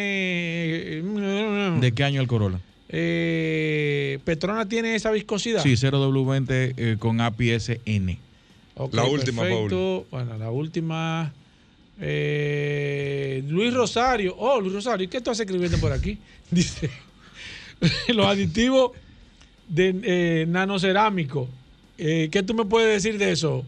[1.80, 2.58] ¿De qué año el Corolla?
[2.88, 5.62] Eh, Petrona tiene esa viscosidad.
[5.62, 8.18] Sí, 0W20 eh, con API-SN.
[8.92, 10.06] La última, perfecto.
[10.10, 11.32] Bueno, la última.
[12.00, 14.34] eh, Luis Rosario.
[14.38, 16.18] Oh, Luis Rosario, ¿qué tú estás escribiendo por aquí?
[16.50, 16.90] Dice:
[18.08, 18.92] Los aditivos
[19.68, 21.48] de eh, nanocerámico.
[21.98, 23.64] Eh, ¿Qué tú me puedes decir de eso?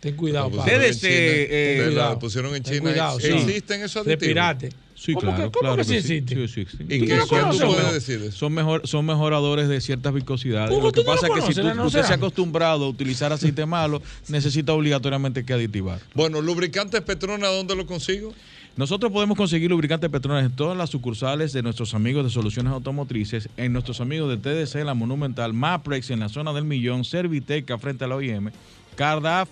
[0.00, 0.72] Ten cuidado, Lo Pablo.
[0.72, 1.86] China, eh, eh, ¿verdad?
[1.90, 2.12] cuidado.
[2.14, 2.90] Lo pusieron en Ten China.
[2.90, 3.26] cuidado, sí.
[3.28, 4.28] ¿Existen esos De aditivos?
[4.32, 4.68] pirate.
[4.98, 6.14] Sí, ¿Cómo claro, que, cómo claro que sí que sí.
[6.14, 6.48] existe?
[6.48, 6.84] Sí, sí, sí.
[6.88, 8.30] ¿Y ¿Tú qué, no?
[8.32, 10.72] Son, mejor, son mejoradores de ciertas viscosidades.
[10.76, 12.16] Hugo, Lo que ¿tú no pasa es que si conoces, tú- la usted se ha
[12.16, 16.00] acostumbrado a utilizar aceite malo, necesita obligatoriamente que aditivar.
[16.14, 18.34] Bueno, lubricantes Petrona, ¿dónde lo consigo?
[18.76, 23.48] Nosotros podemos conseguir lubricantes Petronas en todas las sucursales de nuestros amigos de Soluciones Automotrices,
[23.56, 28.04] en nuestros amigos de TDC, la Monumental, Maprex en la zona del Millón, Serviteca frente
[28.04, 28.50] a la OIM,
[28.96, 29.48] Cardaf,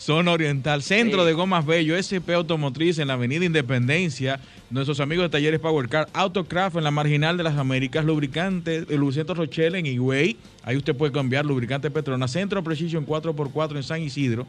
[0.00, 4.40] Zona Oriental, Centro de Gomas Bello, SP Automotriz en la Avenida Independencia,
[4.70, 9.26] nuestros amigos de Talleres Power Car, Autocraft en la Marginal de las Américas, Lubricante, el
[9.34, 14.46] Rochelle en Higüey, ahí usted puede cambiar lubricante Petrona, Centro Precision 4x4 en San Isidro,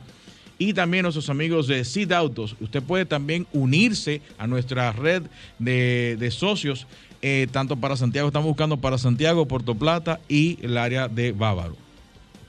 [0.58, 2.56] y también nuestros amigos de Seed Autos.
[2.62, 5.24] Usted puede también unirse a nuestra red
[5.60, 6.88] de, de socios,
[7.22, 11.76] eh, tanto para Santiago, estamos buscando para Santiago, Puerto Plata y el área de Bávaro.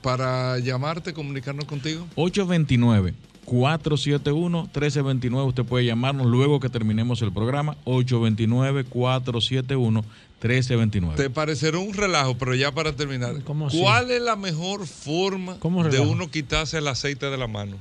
[0.03, 2.05] Para llamarte, comunicarnos contigo.
[2.15, 3.13] 829
[3.45, 10.01] 471 1329 usted puede llamarnos luego que terminemos el programa 829 471
[10.41, 13.33] 1329 Te parecerá un relajo, pero ya para terminar.
[13.43, 17.77] ¿cuál es la mejor forma ¿Cómo de uno quitarse el aceite de la mano?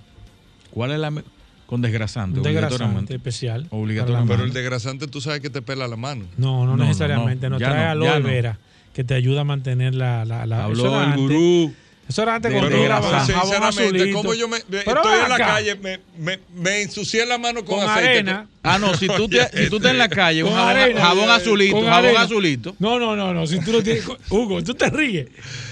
[0.70, 1.12] ¿Cuál es la
[1.66, 2.38] con desgrasante?
[2.38, 3.14] Un desgrasante obligatoriamente.
[3.16, 3.66] especial.
[3.70, 4.34] Obligatoriamente.
[4.34, 6.24] Pero el desgrasante tú sabes que te pela la mano.
[6.36, 7.46] No, no, No, necesariamente.
[7.48, 8.26] no, Nos ya trae no, aloe no.
[8.28, 8.58] vera
[8.92, 10.24] que te ayuda a mantener la.
[10.26, 11.20] la, la Habló el antes.
[11.20, 11.72] gurú.
[12.08, 12.70] Eso era antes jabón
[13.26, 14.16] Sinceramente, azulito.
[14.18, 15.46] como yo me, estoy en la acá.
[15.46, 18.08] calle, me, me, me ensucié la mano con, Con aceite.
[18.10, 18.48] arena.
[18.62, 21.00] Ah, no, si tú, te- si tú estás en la calle, un Con jabón, arena.
[21.00, 22.20] jabón azulito, Con jabón arena.
[22.22, 22.76] azulito.
[22.78, 23.46] No, no, no, no.
[23.46, 24.04] Si tú no tienes.
[24.28, 25.28] Hugo, tú te ríes.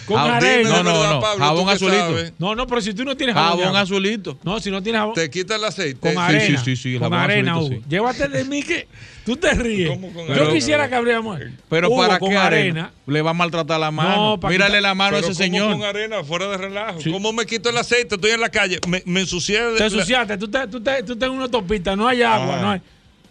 [0.06, 0.68] Con Ah, arena.
[0.70, 1.20] No, no, no.
[1.20, 1.98] Pablo, Jabón azulito.
[1.98, 2.32] sabes.
[2.38, 3.60] No, no, pero si tú no tienes jabón.
[3.60, 4.38] Jabón azulito.
[4.42, 5.14] No, si no tienes jabón.
[5.14, 6.00] Te quita el aceite.
[6.00, 6.58] Con Sí, arena.
[6.58, 7.82] sí, sí, sí, el con arena, azulito, Hugo.
[7.84, 7.90] sí.
[7.90, 8.88] Llévate de mí que
[9.30, 9.88] tú te ríes.
[9.90, 11.38] ¿Cómo con Yo quisiera que abriéramos.
[11.68, 12.46] Pero Hugo, para qué arena.
[12.46, 14.36] arena le va a maltratar la mano.
[14.42, 15.72] No, Mírale la mano a ese ¿cómo señor.
[15.72, 16.98] con arena, fuera de relajo.
[17.12, 18.16] ¿Cómo me quito el aceite?
[18.16, 18.80] Estoy en la calle.
[18.88, 19.60] Me, me ensucié.
[19.62, 22.56] de- Te la- ensuciaste, tú, te, tú, te, tú en una autopista, no hay agua,
[22.58, 22.62] Ah.
[22.62, 22.80] no hay.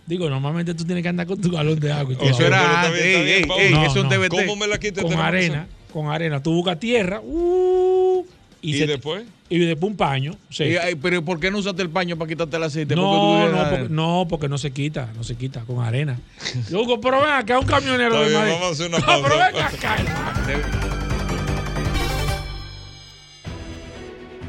[0.06, 2.16] Digo, normalmente tú tienes que andar con tu galón de agua.
[2.18, 2.30] todo.
[2.30, 3.02] Eso era antes.
[3.04, 4.30] Ey, ey, ey, No, eso no.
[4.30, 5.02] ¿Cómo me la quito?
[5.02, 6.41] con esta arena, con arena.
[6.41, 8.26] Tú buscas tierra, uh,
[8.62, 9.24] y, ¿Y se- después?
[9.49, 10.36] y después un paño.
[10.49, 10.64] sí.
[10.66, 12.95] Y, pero ¿por qué no usaste el paño para quitarte el aceite?
[12.95, 16.20] no, no, eres- porque, no, porque no se quita, no se quita con arena.
[16.70, 18.53] Luego, pero ven acá, un camionero de Madrid.
[18.53, 19.28] vamos a hacer una pausa.
[19.30, 19.97] pero ven acá.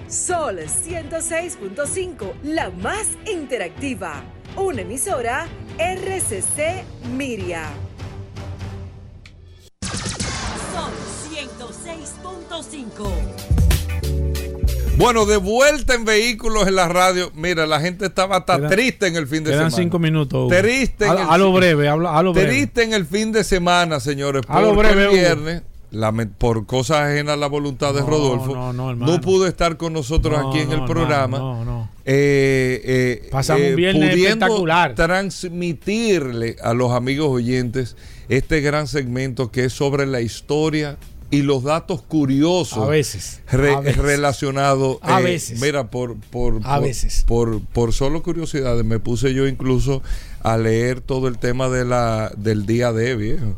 [0.08, 4.22] Sol 106.5, la más interactiva.
[4.56, 5.46] Una emisora
[5.78, 6.82] RCC
[7.16, 7.68] Miria.
[10.72, 10.92] Sol
[11.32, 13.69] 106.5.
[15.00, 17.32] Bueno, de vuelta en vehículos en la radio.
[17.34, 19.70] Mira, la gente estaba hasta triste en el fin de semana.
[19.70, 20.38] cinco minutos.
[20.46, 20.48] Hugo.
[20.60, 22.48] Triste en A, el- a lo breve, a lo breve.
[22.50, 24.42] Triste en el fin de semana, señores.
[24.46, 25.62] A lo breve, el viernes,
[26.38, 29.20] por cosas ajenas a la voluntad de No, Rodolfo, no, no, no, hermano.
[29.22, 31.38] pudo estar con nosotros No, aquí en el programa.
[31.38, 31.88] hermano, no, no.
[32.04, 34.94] Eh, eh, Pasamos un eh, viernes pudiendo espectacular.
[34.94, 37.96] transmitirle a los amigos oyentes
[38.28, 40.96] este gran segmento que es sobre la historia
[41.32, 44.02] y los datos curiosos A veces, re- a veces.
[44.02, 45.60] relacionados A eh, veces.
[45.60, 47.24] mira por por A por- veces.
[47.26, 50.02] por, por solo curiosidades me puse yo incluso
[50.42, 53.56] a leer todo el tema de la del día de viejo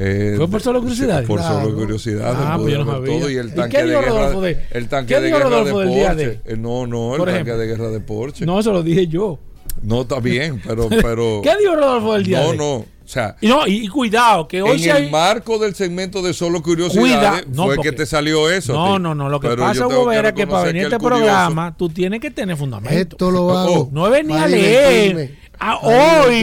[0.00, 1.26] Eh, ¿Fue por solo curiosidades?
[1.26, 1.62] por Claro.
[1.62, 4.12] solo curiosidades Ah, pues yo no todo y el ¿Y tanque qué de dijo guerra
[4.12, 6.40] Rodolfo de- el tanque qué de dijo guerra de Rodolfo del día Porsche de?
[6.44, 7.58] Eh, no no el Por tanque ejemplo.
[7.58, 9.38] de guerra de Porsche No, eso lo dije yo.
[9.82, 12.56] no está bien pero pero ¿Qué dijo Rodolfo del día no de?
[12.58, 15.10] no o sea Y, no, y, y cuidado, que hoy en el hay...
[15.10, 18.74] marco del segmento de solo curiosidades Cuida- no, fue porque- que te salió eso.
[18.74, 18.98] No, tío.
[18.98, 19.30] no, no.
[19.30, 21.88] Lo que Pero pasa, Hugo, era que para venir a el este curioso- programa, tú
[21.88, 22.94] tienes que tener fundamento.
[22.98, 23.88] Esto lo hago.
[23.92, 25.34] No es venir a leer.
[25.58, 25.94] Ah, hoy,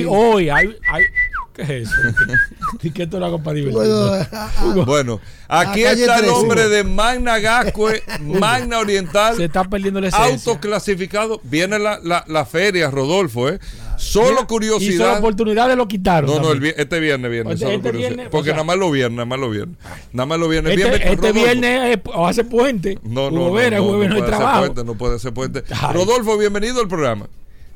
[0.02, 0.08] divertirme.
[0.18, 0.50] hoy.
[0.50, 1.04] Hay, hay,
[1.54, 1.92] ¿Qué es eso?
[2.82, 3.88] ¿Y qué esto lo hago para divertirme?
[4.74, 6.28] Bueno, Bueno, aquí está el 13.
[6.36, 10.52] nombre de Magna Gascue, Magna Oriental, Se está perdiendo la esencia.
[10.52, 11.40] autoclasificado.
[11.44, 13.60] Viene la, la, la feria, Rodolfo, ¿eh?
[13.98, 15.20] Solo curiosidad.
[15.20, 16.30] oportunidad de lo quitaron.
[16.30, 17.54] No, no, el este viernes, viernes.
[17.56, 18.10] Este- solo este curiosidad.
[18.16, 19.78] viernes, Porque o sea- nada más lo viernes, nada más lo viernes.
[20.14, 20.72] Nada más lo viernes.
[20.74, 21.40] Este, Viernes, este Rodolfo.
[21.44, 23.00] viernes es- o hace puente.
[23.04, 24.60] No, no, Hugo no, Vera, no, jueves no no hay puede hacer trabajo.
[24.66, 25.64] puente, no puede ser puente.
[25.70, 25.94] Ay.
[25.94, 27.28] Rodolfo, bienvenido al programa.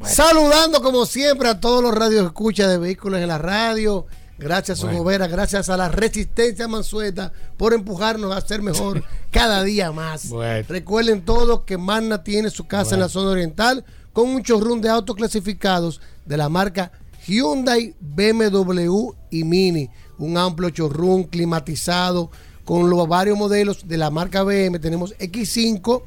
[0.04, 4.06] Saludando como siempre a todos los radios escucha de vehículos en la radio.
[4.38, 5.02] Gracias a Bueno.
[5.02, 10.30] Hugo Vera, gracias a la Resistencia Mansueta por empujarnos a ser mejor cada día más.
[10.30, 10.66] Bueno.
[10.70, 13.84] Recuerden todos que Magna tiene su casa en la zona oriental
[14.14, 16.92] con un showroom de autos clasificados de la marca
[17.28, 19.90] Hyundai, BMW y Mini.
[20.18, 22.32] Un amplio showroom climatizado
[22.66, 24.80] con los varios modelos de la marca BM.
[24.80, 26.04] Tenemos X5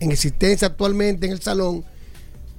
[0.00, 1.84] en existencia actualmente en el salón.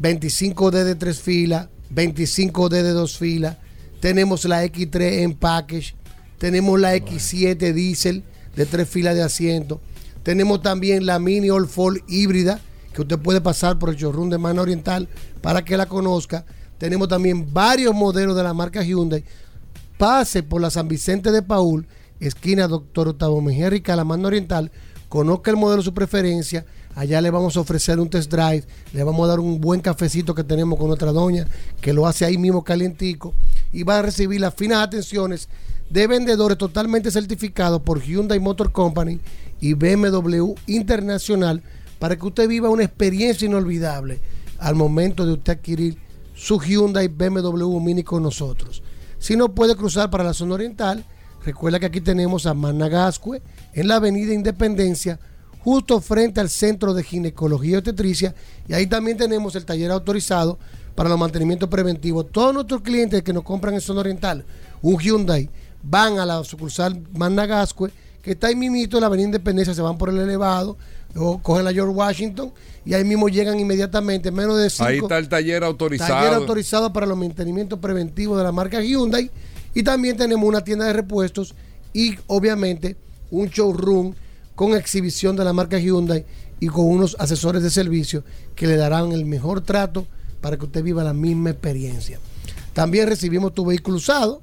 [0.02, 3.58] 25D de tres filas, 25D de dos filas.
[4.00, 5.96] Tenemos la X3 en package.
[6.38, 8.24] Tenemos la X7 diésel
[8.56, 9.80] de tres filas de asiento.
[10.24, 12.60] Tenemos también la Mini All Fall híbrida
[12.94, 15.08] que usted puede pasar por el showroom de Mano Oriental
[15.42, 16.46] para que la conozca.
[16.78, 19.24] Tenemos también varios modelos de la marca Hyundai.
[19.98, 21.88] Pase por la San Vicente de Paul,
[22.20, 24.72] esquina Doctor Octavo Mejía la Mano Oriental.
[25.10, 26.66] Conozca el modelo de su preferencia.
[26.96, 30.36] Allá le vamos a ofrecer un test drive, le vamos a dar un buen cafecito
[30.36, 31.48] que tenemos con nuestra doña,
[31.80, 33.34] que lo hace ahí mismo calientico,
[33.72, 35.48] y va a recibir las finas atenciones
[35.90, 39.20] de vendedores totalmente certificados por Hyundai Motor Company
[39.62, 41.62] y BMW Internacional
[42.02, 44.20] para que usted viva una experiencia inolvidable
[44.58, 46.00] al momento de usted adquirir
[46.34, 48.82] su Hyundai BMW Mini con nosotros.
[49.20, 51.06] Si no puede cruzar para la zona oriental,
[51.46, 55.20] recuerda que aquí tenemos a Managascue en la avenida Independencia,
[55.60, 58.34] justo frente al Centro de Ginecología y Obstetricia,
[58.68, 60.58] y ahí también tenemos el taller autorizado
[60.96, 62.32] para los mantenimientos preventivos.
[62.32, 64.44] Todos nuestros clientes que nos compran en zona oriental
[64.82, 65.52] un Hyundai
[65.84, 67.92] van a la sucursal Managascue,
[68.24, 70.78] que está ahí mismito en la avenida Independencia, se van por el elevado,
[71.16, 72.52] o cogen la George Washington
[72.86, 74.86] y ahí mismo llegan inmediatamente, en menos de cinco.
[74.86, 76.14] Ahí está el taller autorizado.
[76.14, 79.30] Taller autorizado para los mantenimientos preventivos de la marca Hyundai.
[79.74, 81.54] Y también tenemos una tienda de repuestos
[81.94, 82.98] y obviamente
[83.30, 84.14] un showroom
[84.56, 86.26] con exhibición de la marca Hyundai
[86.60, 88.24] y con unos asesores de servicio
[88.56, 90.06] que le darán el mejor trato
[90.42, 92.20] para que usted viva la misma experiencia.
[92.74, 94.42] También recibimos tu vehículo usado.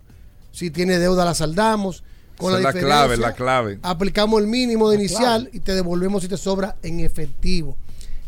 [0.53, 2.03] Si tiene deuda, la saldamos.
[2.39, 3.79] Con Esa la, es la clave, la clave.
[3.83, 5.57] Aplicamos el mínimo de La inicial clave.
[5.57, 7.77] y te devolvemos si te sobra en efectivo.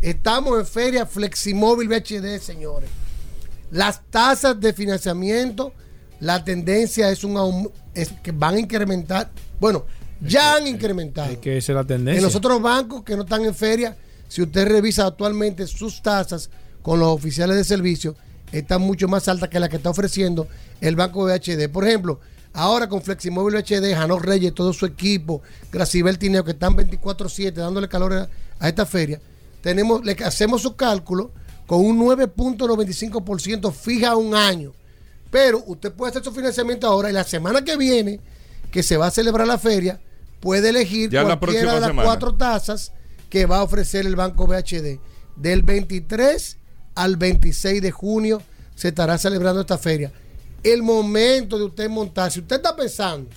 [0.00, 2.90] Estamos en Feria Fleximóvil VHD, señores.
[3.70, 5.72] Las tasas de financiamiento,
[6.18, 9.30] la tendencia es un es que van a incrementar.
[9.60, 9.84] Bueno,
[10.20, 11.30] ya han incrementado.
[11.30, 12.18] Es que esa es la tendencia.
[12.18, 13.96] En los otros bancos que no están en feria,
[14.28, 16.50] si usted revisa actualmente sus tasas
[16.82, 18.16] con los oficiales de servicio,
[18.52, 20.48] están mucho más altas que la que está ofreciendo
[20.80, 21.68] el banco VHD.
[21.70, 22.20] Por ejemplo,
[22.52, 27.88] ahora con Fleximóvil VHD, Jano Reyes, todo su equipo, Gracibel Tineo, que están 24-7 dándole
[27.88, 28.28] calor a,
[28.58, 29.20] a esta feria,
[29.62, 31.32] tenemos, le hacemos su cálculo
[31.66, 34.72] con un 9.95% fija un año.
[35.30, 38.20] Pero usted puede hacer su financiamiento ahora y la semana que viene,
[38.72, 40.00] que se va a celebrar la feria,
[40.40, 42.06] puede elegir Ya cualquiera de las semana.
[42.08, 42.92] cuatro tasas
[43.28, 44.98] que va a ofrecer el Banco BHD.
[45.36, 46.56] Del 23
[46.96, 48.42] al 26 de junio
[48.74, 50.10] se estará celebrando esta feria.
[50.62, 53.30] El momento de usted montar, si usted está pensando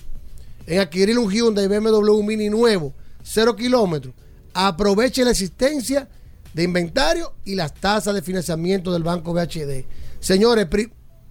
[0.66, 2.92] en adquirir un Hyundai BMW Mini nuevo,
[3.22, 4.14] cero kilómetros,
[4.52, 6.08] aproveche la existencia
[6.52, 9.84] de inventario y las tasas de financiamiento del Banco BHD.
[10.20, 10.68] Señores,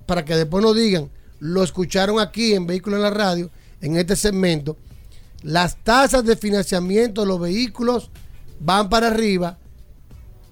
[0.06, 1.10] para que después nos digan,
[1.40, 3.50] lo escucharon aquí en Vehículos en la Radio,
[3.82, 4.78] en este segmento,
[5.44, 8.10] las tasas de financiamiento de los vehículos
[8.60, 9.58] van para arriba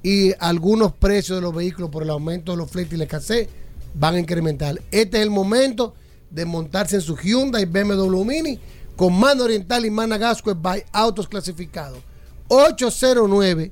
[0.04, 3.48] y algunos precios de los vehículos por el aumento de los fletes y la escasez
[3.94, 4.82] van a incrementar.
[4.92, 5.94] Este es el momento
[6.30, 8.60] de montarse en su Hyundai BMW Mini
[8.96, 12.00] con mano oriental y Managasco by autos clasificados.
[12.50, 13.72] 809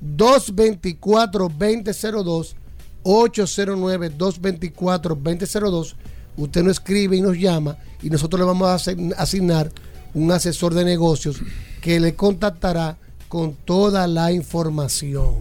[0.00, 2.56] 224 2002
[3.02, 5.96] 809 224 2002
[6.38, 9.70] Usted nos escribe y nos llama y nosotros le vamos a asign- asignar
[10.12, 11.38] un asesor de negocios
[11.80, 15.36] que le contactará con toda la información.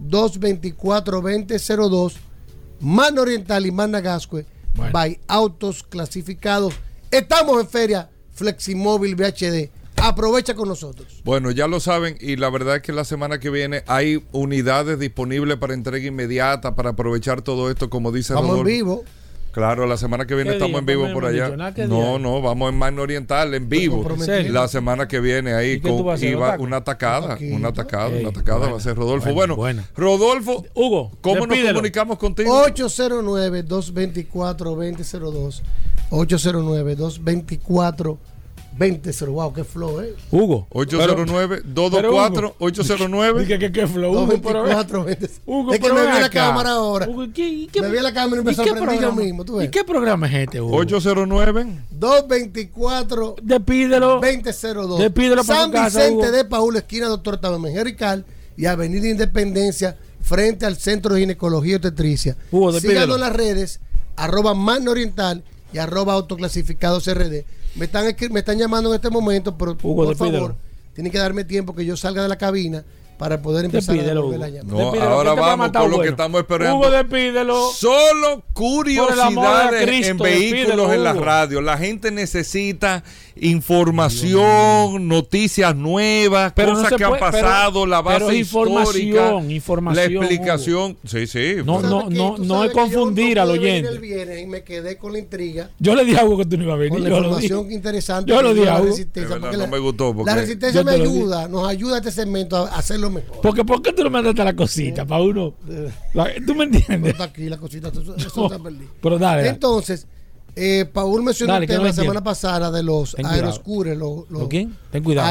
[0.00, 2.14] 809-224-2002,
[2.80, 4.46] Mano Oriental y Managascue,
[4.92, 6.74] by Autos Clasificados.
[7.10, 9.70] Estamos en Feria Fleximóvil VHD.
[10.02, 11.22] Aprovecha con nosotros.
[11.24, 14.98] Bueno, ya lo saben y la verdad es que la semana que viene hay unidades
[14.98, 19.04] disponibles para entrega inmediata para aprovechar todo esto, como dice Vamos en vivo.
[19.54, 21.44] Claro, la semana que viene ¿Qué estamos en vivo por allá.
[21.44, 24.04] dicho nada, ¿qué No, no, vamos en Magno Oriental en vivo.
[24.48, 28.30] La semana que viene ahí ¿Y qué tú con, iba una atacada, una atacada, una
[28.30, 29.32] atacada va a ser Rodolfo.
[29.32, 29.56] bueno.
[29.96, 32.66] Rodolfo, Hugo, ¿cómo nos comunicamos contigo?
[32.66, 35.62] 809-224-2002.
[36.10, 38.16] 809-224-2002.
[38.78, 40.14] Wow, qué flow, ¿eh?
[40.30, 40.66] Hugo.
[40.70, 43.38] 809-224-809.
[43.40, 45.30] Dije que qué flow, Hugo, pero- 224 20.
[45.46, 47.08] Hugo, es que pero me vi la cámara ahora.
[47.08, 49.22] Hugo, ¿qué- y qué- me vi la cámara y me ¿Y qué sorprendí yo programa?
[49.22, 49.44] mismo.
[49.44, 49.68] ¿tú ves?
[49.68, 50.76] ¿Y qué programa es este, Hugo?
[50.76, 54.20] 809 224 Despídelo.
[54.20, 54.98] 2002.
[54.98, 56.36] Despídelo para San casa, Vicente Hugo.
[56.36, 58.22] de Paúl, esquina Doctor Tabamén Ricard
[58.56, 62.36] y Avenida Independencia, frente al Centro de Ginecología y Obstetricia.
[62.50, 63.00] Hugo, despídelo.
[63.00, 63.80] Síganos en las redes,
[64.16, 65.42] arroba Magna Oriental
[65.72, 67.44] y arroba autoclasificados RD.
[67.74, 70.38] Me están, me están llamando en este momento, pero Hugo, por despídelo.
[70.38, 70.56] favor,
[70.94, 72.84] tienen que darme tiempo que yo salga de la cabina
[73.18, 74.64] para poder empezar Despídelo, a la llamada.
[74.64, 76.10] No, Despídelo, ahora este vamos con lo que bueno.
[76.10, 76.76] estamos esperando.
[76.76, 77.70] Hugo, despídelo.
[77.72, 81.60] Solo curiosidades Cristo, en vehículos despídelo, en la radio.
[81.60, 83.04] La gente necesita
[83.36, 89.52] información, noticias nuevas, Pero cosas que puede- han pasado, pero- la base pero información, histórica,
[89.52, 90.96] información, la explicación.
[91.04, 91.54] Sí, sí.
[91.64, 93.88] No, no, no, no es confundir al oyente.
[93.90, 95.70] el viernes y me quedé con la intriga.
[95.78, 96.90] Yo le dije a Hugo que tú no ibas a venir.
[96.92, 97.74] con la yo lo información dije.
[97.74, 98.86] interesante Yo lo dije a la Hugo.
[98.90, 101.04] resistencia, De verdad, porque no la- me gustó, porque- la resistencia Yo me te lo
[101.04, 101.16] dije.
[101.18, 103.40] ayuda, nos ayuda a este segmento a hacerlo mejor.
[103.40, 105.54] Porque, ¿Por qué tú no mandaste la cosita para uno?
[106.12, 107.12] La- ¿Tú me entiendes?
[107.12, 108.90] Está aquí la cosita, eso, eso está perdido.
[109.00, 109.36] Pero dale.
[109.42, 109.48] dale.
[109.48, 110.06] Entonces,
[110.56, 113.98] Eh, Paul mencionó Dale, el tema la semana pasada de los aeroscooters.
[113.98, 114.76] Los, ¿Lo quién?
[114.90, 115.28] Ten cuidado.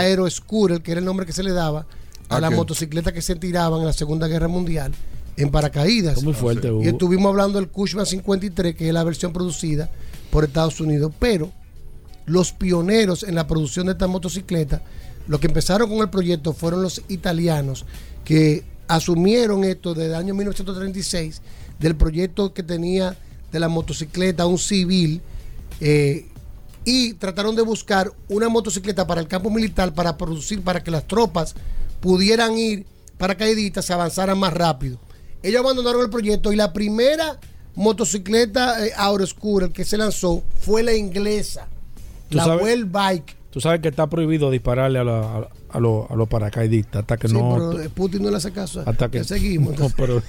[0.83, 1.85] Que era el nombre que se le daba
[2.29, 4.91] a ¿A las motocicletas que se tiraban en la Segunda Guerra Mundial
[5.37, 6.23] en paracaídas.
[6.23, 6.69] Muy fuerte.
[6.81, 9.89] Y estuvimos hablando del Cushman 53, que es la versión producida
[10.31, 11.11] por Estados Unidos.
[11.19, 11.51] Pero
[12.25, 14.81] los pioneros en la producción de estas motocicletas,
[15.27, 17.85] los que empezaron con el proyecto fueron los italianos
[18.23, 21.41] que asumieron esto desde el año 1936
[21.79, 23.17] del proyecto que tenía
[23.53, 25.21] de la motocicleta un civil
[25.79, 26.25] eh,
[26.83, 31.07] y trataron de buscar una motocicleta para el campo militar para producir para que las
[31.07, 31.55] tropas
[32.01, 32.85] pudieran ir
[33.17, 34.97] paracaidistas se avanzaran más rápido.
[35.43, 37.39] Ellos abandonaron el proyecto y la primera
[37.75, 41.67] motocicleta eh, Aeroscooter que se lanzó fue la inglesa,
[42.29, 42.63] ¿Tú la sabes?
[42.65, 43.35] Well Bike.
[43.51, 45.47] Tú sabes que está prohibido dispararle a, la- a,
[45.77, 47.71] a los, a los paracaidistas hasta que Sí, no.
[47.75, 48.83] pero Putin no le hace caso.
[48.85, 49.77] hasta que seguimos.
[49.79, 50.23] No, pero.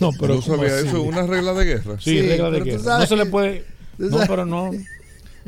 [0.00, 1.96] No, pero No ¿cómo sabía eso, una regla de guerra.
[2.00, 2.78] Sí, Sí, regla de tú guerra.
[2.82, 3.64] sabes No se le puede.
[3.96, 4.70] tú No, sabes- pero no.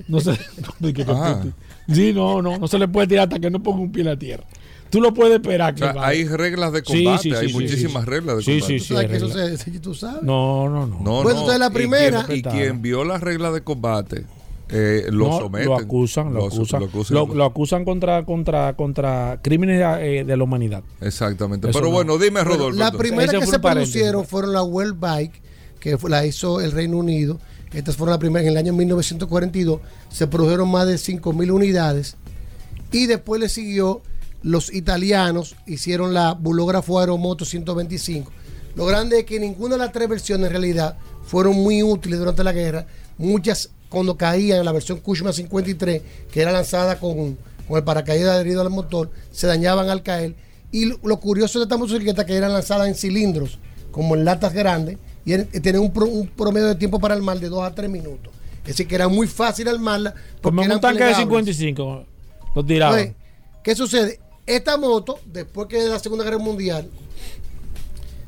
[0.08, 0.30] No se,
[0.80, 1.52] no,
[1.94, 4.08] sí, no, no, no se le puede tirar hasta que no ponga un pie en
[4.08, 4.44] la tierra.
[4.88, 5.72] Tú lo puedes esperar.
[5.72, 6.06] O que sea, vaya.
[6.08, 8.10] hay reglas de Sí, combate, sí, sí, hay sí, muchísimas sí.
[8.10, 8.72] reglas de Sí, combate.
[8.72, 9.16] sí, Tú sí, sabes hay que
[9.56, 10.22] eso se, tú sabes.
[10.22, 11.00] No, no, no.
[11.00, 14.24] No, Bueno, entonces la y primera- quien- Y quien, vio las reglas de combate
[14.72, 15.68] eh, lo No, someten.
[15.68, 16.80] Lo acusan, lo, Lo- acusan.
[16.80, 17.14] lo acusan.
[17.16, 20.82] Lo, lo acusan contra, contra, contra crímenes eh, de la humanidad.
[21.00, 21.68] Exactamente.
[21.70, 21.94] Eso Pero no.
[21.96, 22.78] bueno, dime, Rodolfo.
[22.78, 25.42] la primera Ese que se producieron fueron la World Bike,
[25.80, 27.38] que la hizo el Reino Unido.
[27.72, 29.80] Estas fueron las primeras en el año 1942.
[30.08, 32.16] Se produjeron más de 5.000 unidades.
[32.92, 34.02] Y después le siguió
[34.42, 38.32] los italianos, hicieron la Bulógrafo Aeromoto 125.
[38.74, 42.42] Lo grande es que ninguna de las tres versiones en realidad fueron muy útiles durante
[42.42, 42.86] la guerra.
[43.18, 46.00] Muchas cuando caían en la versión Cushman 53,
[46.32, 47.36] que era lanzada con,
[47.68, 50.34] con el paracaídas adherido al motor, se dañaban al caer.
[50.72, 53.58] Y lo, curioso de estas motocicletas que eran lanzadas en cilindros,
[53.90, 54.96] como en latas grandes,
[55.26, 57.90] y y tenían un, pro- un promedio de tiempo para armar de 2 a 3
[57.90, 58.32] minutos.
[58.62, 60.14] Es decir, que era muy fácil armarla.
[60.40, 61.16] Como un tanque de plegables.
[61.56, 62.04] 55.
[62.54, 62.98] Lo tiraban.
[62.98, 63.16] Entonces,
[63.62, 64.20] ¿Qué sucede?
[64.46, 66.88] Esta moto, después que de la Segunda Guerra Mundial,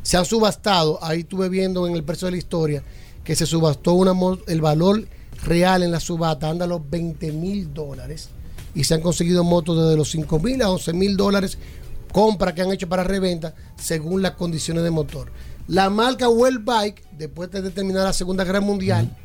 [0.02, 0.98] se han subastado.
[1.02, 2.82] Ahí estuve viendo en el precio de la historia
[3.24, 4.12] que se subastó una
[4.48, 5.04] el valor
[5.42, 8.28] real en la subasta anda a los 20 mil dólares
[8.74, 11.58] y se han conseguido motos desde los 5 mil a 11 mil dólares
[12.12, 15.30] compra que han hecho para reventa según las condiciones de motor.
[15.68, 19.16] La marca Well Bike, después de terminar la Segunda Guerra Mundial,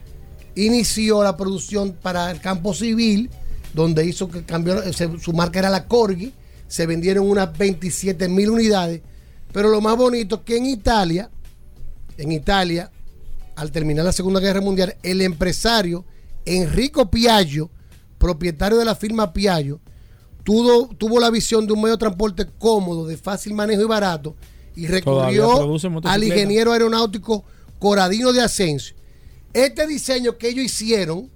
[0.55, 3.29] inició la producción para el campo civil,
[3.73, 6.33] donde hizo que cambió, se- su marca era la Corgi,
[6.67, 9.01] se vendieron unas 27 mil unidades,
[9.51, 11.29] pero lo más bonito es que en Italia,
[12.17, 12.91] en Italia,
[13.57, 16.05] al terminar la Segunda Guerra Mundial, el empresario
[16.45, 17.71] Enrico Piaggio,
[18.19, 19.81] propietario de la firma Piaggio,
[20.43, 24.35] tuvo, tuvo la visión de un medio de transporte cómodo, de fácil manejo y barato,
[24.75, 27.43] y recurrió al ingeniero aeronáutico
[27.79, 28.95] Coradino de Asensio.
[29.53, 31.27] Este diseño que ellos hicieron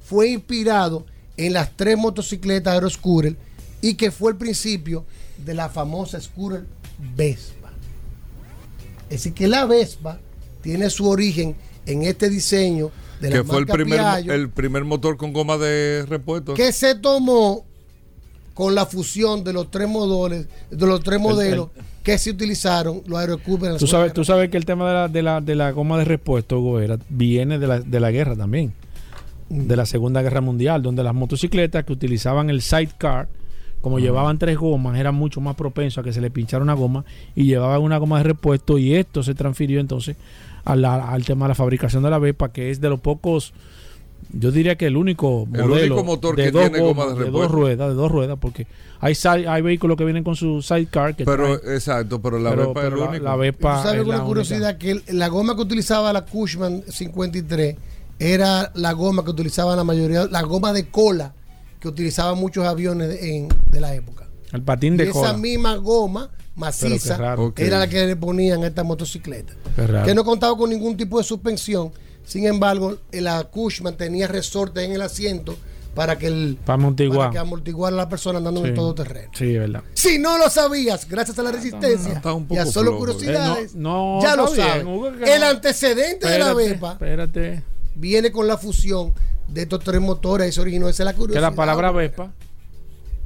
[0.00, 1.04] fue inspirado
[1.36, 3.36] en las tres motocicletas Aeroscooter
[3.82, 5.04] y que fue el principio
[5.44, 6.64] de la famosa scooter
[7.14, 7.72] Vespa.
[9.10, 10.18] Es decir, que la Vespa
[10.68, 12.90] tiene su origen en este diseño
[13.22, 16.52] de la que fue el primer, Piaggio, el primer motor con goma de repuesto.
[16.52, 17.64] que se tomó
[18.52, 21.70] con la fusión de los tres modelos, de los tres modelos
[22.02, 25.22] que se utilizaron los la Tú sabes, tú sabes que el tema de la, de
[25.22, 28.74] la, de la goma de repuesto, Hugo, era- viene de la, de la guerra también.
[29.48, 33.28] De la Segunda Guerra Mundial, donde las motocicletas que utilizaban el sidecar,
[33.80, 37.04] como llevaban tres gomas, eran mucho más propensos a que se le pinchara una goma
[37.34, 40.16] y llevaban una goma de repuesto y esto se transfirió entonces
[40.68, 43.52] a la- al tema de la fabricación de la Vespa, que es de los pocos,
[44.32, 47.24] yo diría que el único El modelo único motor de que dos tiene goma de
[47.24, 48.66] de dos ruedas, de dos ruedas, porque
[49.00, 52.50] hay, side- hay vehículos que vienen con su sidecar que Pero, traen- exacto, pero la
[52.50, 53.24] pero- Vespa pero es la- el único.
[53.24, 54.76] la Vespa ¿Tú sabes es la una curiosidad?
[54.78, 57.76] Que el- la goma que utilizaba la Cushman 53
[58.18, 61.32] era la goma que utilizaban la mayoría, la goma de cola
[61.80, 64.26] que utilizaban muchos aviones de, en- de la época.
[64.52, 65.32] El patín Y de esa cola.
[65.34, 69.52] misma goma maciza era la que le ponían a esta motocicleta.
[70.04, 71.92] Que no contaba con ningún tipo de suspensión.
[72.24, 75.56] Sin embargo, la Cushman tenía resorte en el asiento
[75.94, 77.18] para que el Para amortiguar.
[77.18, 79.30] para que amortiguara a la persona andando en todo terreno.
[79.34, 79.82] Sí, verdad.
[79.94, 82.98] Si no lo sabías, gracias a la resistencia está un y a poco solo flojo.
[82.98, 84.84] curiosidades, Eh, no- no, ya lo bien, sabes.
[85.24, 85.46] Que El no.
[85.48, 87.62] antecedente de la Espérate.
[87.94, 89.12] viene con la fusión
[89.48, 90.48] de estos tres motores.
[90.50, 91.42] Eso originó, esa es la Que curiosidad.
[91.42, 92.30] la palabra Vespa,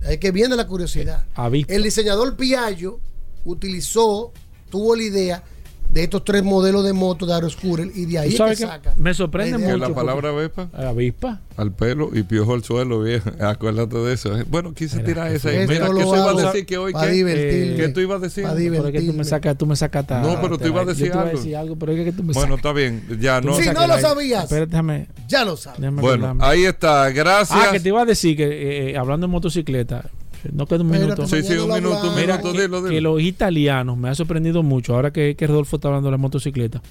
[0.04, 1.24] Es que viene la curiosidad.
[1.34, 1.72] avispa.
[1.72, 3.00] El diseñador Piaggio
[3.44, 4.32] utilizó,
[4.70, 5.44] tuvo la idea
[5.92, 8.70] de estos tres modelos de moto de Aeroscooter y de ahí ¿Tú es que que
[8.70, 8.94] saca.
[8.96, 13.30] me sorprende mucho la palabra avispa avispa al pelo y piojo al suelo, viejo.
[13.40, 14.38] Acuérdate de eso.
[14.38, 14.44] eh.
[14.48, 15.50] Bueno, quise tirar esa.
[15.50, 17.76] Mira, ¿qué tú ibas a decir que hoy divertirme.
[17.76, 18.44] ¿Qué tú ibas a decir?
[18.44, 20.90] Pa' pero es que tú me sacas tú me sacas No, pero tú ibas a
[20.90, 21.76] decir algo.
[21.76, 23.04] pero es que tú me Bueno, sacas- está bien.
[23.20, 23.54] Ya no.
[23.54, 24.44] Si no lo sabías.
[24.44, 25.80] Espérate, déjame- Ya lo sabes.
[25.94, 27.10] Bueno, ahí está.
[27.10, 27.58] Gracias.
[27.62, 30.10] Ah, que te iba a decir que eh, eh, hablando de motocicleta,
[30.52, 31.26] no queda un minuto.
[31.26, 33.12] Sí, sí, un minuto, un Mira, minuto, que, dilo, que dilo.
[33.14, 36.82] los italianos me ha sorprendido mucho ahora que, que Rodolfo está hablando de las motocicletas.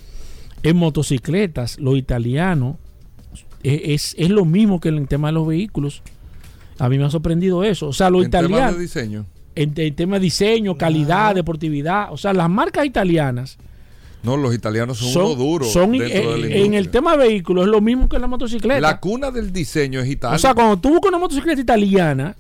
[0.64, 2.76] En motocicletas, los italianos
[3.64, 6.02] es, es, es lo mismo que en el tema de los vehículos.
[6.80, 7.88] A mí me ha sorprendido eso.
[7.88, 9.26] O sea, los En italianos, de diseño.
[9.56, 13.57] en, en tema de diseño, calidad, deportividad, o sea, las marcas italianas
[14.23, 16.78] No, los italianos son, son, uno duro son dentro eh, de la en industria.
[16.80, 18.80] el tema de vehículos es lo mismo que en la motocicleta.
[18.80, 20.36] La cuna del diseño es Italia.
[20.36, 22.36] O sea, cuando tú buscas una motocicleta italiana,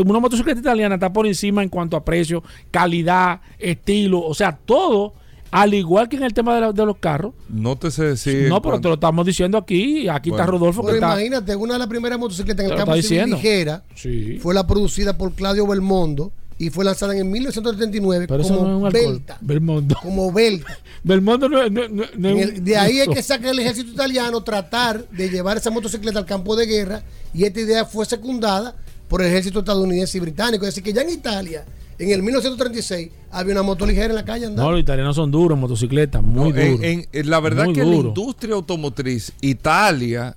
[0.00, 5.14] una motocicleta italiana está por encima en cuanto a precio, calidad, estilo, o sea, todo,
[5.50, 7.34] al igual que en el tema de, la- de los carros.
[7.48, 8.48] no te sé decir.
[8.48, 10.08] no, pero te lo estamos diciendo aquí.
[10.08, 10.46] Aquí está.
[10.46, 11.12] Rodolfo que Pero está.
[11.12, 13.36] imagínate, una de las primeras motocicletas en Te el campo civil diciendo.
[13.36, 14.38] ligera Sí.
[14.40, 18.62] fue la producida por Claudio Belmondo y fue lanzada en 1979 Pero eso no es
[18.64, 19.02] como un alcohol.
[19.12, 19.38] Belta.
[19.40, 19.96] Belmondo.
[20.00, 20.78] Como Belta.
[21.04, 25.06] Belmondo no, no- no- no el- de ahí es que saca el ejército italiano tratar
[25.10, 27.02] de llevar esa motocicleta al campo de guerra
[27.34, 28.74] y esta idea fue secundada
[29.12, 30.64] por el ejército estadounidense y británico.
[30.64, 31.66] Es decir, que ya en Italia,
[31.98, 34.62] en el 1936, había una moto ligera en la calle andando.
[34.64, 36.80] No, los italianos son duros motocicletas, muy No, duros.
[36.82, 40.34] en- en la verdad Muy que la industria automotriz, Italia,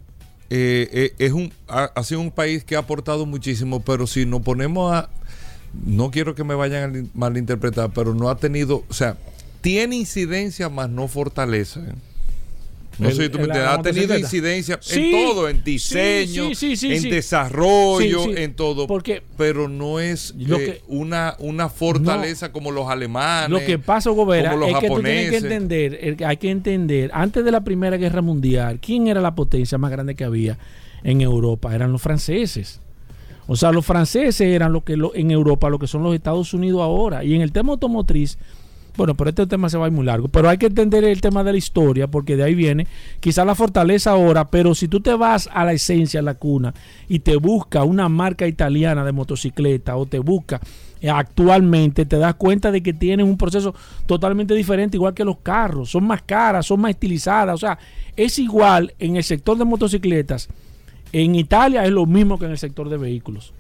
[0.50, 4.26] eh, eh, es un, ha, ha sido un país que ha aportado muchísimo, pero si
[4.26, 5.10] nos ponemos a.
[5.86, 8.84] No quiero que me vayan a li- malinterpretar, pero no ha tenido.
[8.90, 9.16] O sea,
[9.62, 11.80] tiene incidencia, más no fortaleza.
[11.80, 11.94] ¿eh?
[12.98, 13.72] No El- sé si tú me entiendes.
[13.72, 18.88] Ha tenido incidencia Sí, en todo, en diseño, sí, sí, sí, en desarrollo, en todo.
[18.88, 23.50] Porque pero no es Lo eh, que- una, una fortaleza como los alemanes.
[23.50, 25.44] Lo que pasa, Gobera, como los es que tú tienes que japoneses.
[25.52, 29.92] entender, hay que entender, antes de la Primera Guerra Mundial, ¿quién era la potencia más
[29.92, 30.58] grande que había
[31.04, 31.74] en Europa?
[31.76, 32.80] Eran los franceses.
[33.48, 36.54] O sea, los franceses eran lo que lo- en Europa lo que son los Estados
[36.54, 37.24] Unidos ahora.
[37.24, 38.38] Y en el tema automotriz,
[38.98, 40.28] bueno, pero este tema se va a muy largo.
[40.28, 42.88] Pero hay que entender el tema de la historia, porque de ahí viene
[43.20, 46.74] quizá la fortaleza ahora, pero si tú te vas a la esencia, a la cuna,
[47.08, 50.62] y te busca una marca italiana de motocicleta o te busca
[51.02, 55.38] eh, actualmente, te das cuenta de que tienen un proceso totalmente diferente, igual que los
[55.40, 55.92] carros.
[55.92, 57.56] Son más caras, son más estilizadas.
[57.56, 57.78] O sea,
[58.16, 60.48] es igual en el sector de motocicletas.
[61.12, 63.54] En Italia es lo mismo que en el sector de vehículos.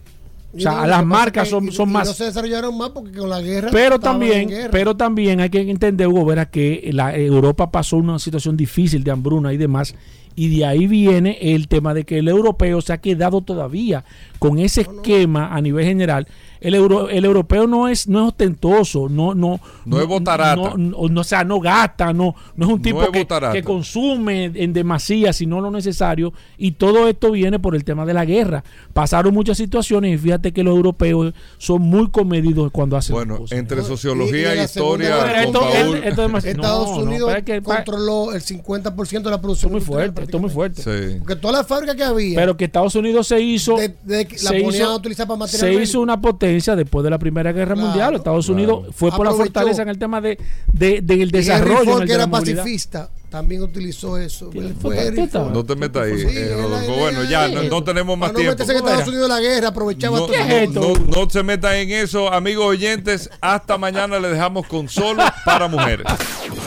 [0.55, 3.11] O sea, no, las marcas son, y- son y más No se desarrollaron más porque
[3.17, 3.69] con la guerra.
[3.71, 4.69] pero también, guerra.
[4.71, 9.11] pero también hay que entender, Hugo, Vera, que la Europa pasó una situación difícil de
[9.11, 9.95] hambruna y demás,
[10.37, 14.03] y de ahí viene el tema de que el europeo se ha quedado todavía
[14.39, 16.27] con ese esquema a nivel general.
[16.65, 20.55] El, euro, el europeo no es no es ostentoso, no no No es botarata.
[20.55, 23.09] no, no- no, o sea, no gasta, no no es un tipo es
[23.53, 28.13] que, consume en demasía, sino lo necesario, y todo esto viene por el tema de
[28.13, 28.63] la guerra.
[28.93, 33.57] Pasaron muchas situaciones y fíjate que los europeos son muy comedidos cuando hacen Bueno, cosas.
[33.57, 36.55] entre Y- y sociología en e la historia, Guerra esto- Paul- esto- esto es demasiado-
[36.61, 39.69] Estados Unidos que controló el 50% de la producción.
[39.71, 40.81] Esto es muy fuerte, esto es muy fuerte.
[40.81, 41.17] Sí.
[41.19, 44.35] Porque todas las fábricas que había, Pero que Estados Unidos se hizo, de- de que
[44.37, 47.19] la se ponían hizo- a utilizar para material se hizo una potencia después de la
[47.19, 48.15] Primera Guerra Claro, Mundial.
[48.15, 48.55] Estados claro.
[48.55, 50.37] Unidos fue por la fortaleza en el tema de,
[50.71, 51.81] de- del Y Henry desarrollo.
[51.97, 54.49] en el que de era pacifista, también utilizó eso.
[54.53, 56.55] No te metas ahí, Sí, eh,
[56.97, 58.61] Bueno, ya, no, no tenemos más no tiempo.
[58.61, 59.07] en ¿Cómo Estados?
[59.07, 60.33] Unidos la guerra, aprovechaba No, todo.
[60.35, 60.79] ¿Qué es esto?
[60.79, 63.29] no- no se metan en eso, amigos oyentes.
[63.41, 66.05] Hasta mañana le dejamos con solo para mujeres.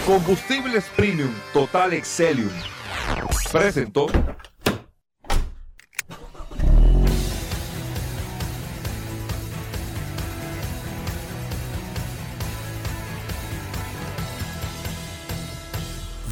[0.06, 2.50] Combustibles Premium Total Excelium.
[3.52, 4.06] Presentó.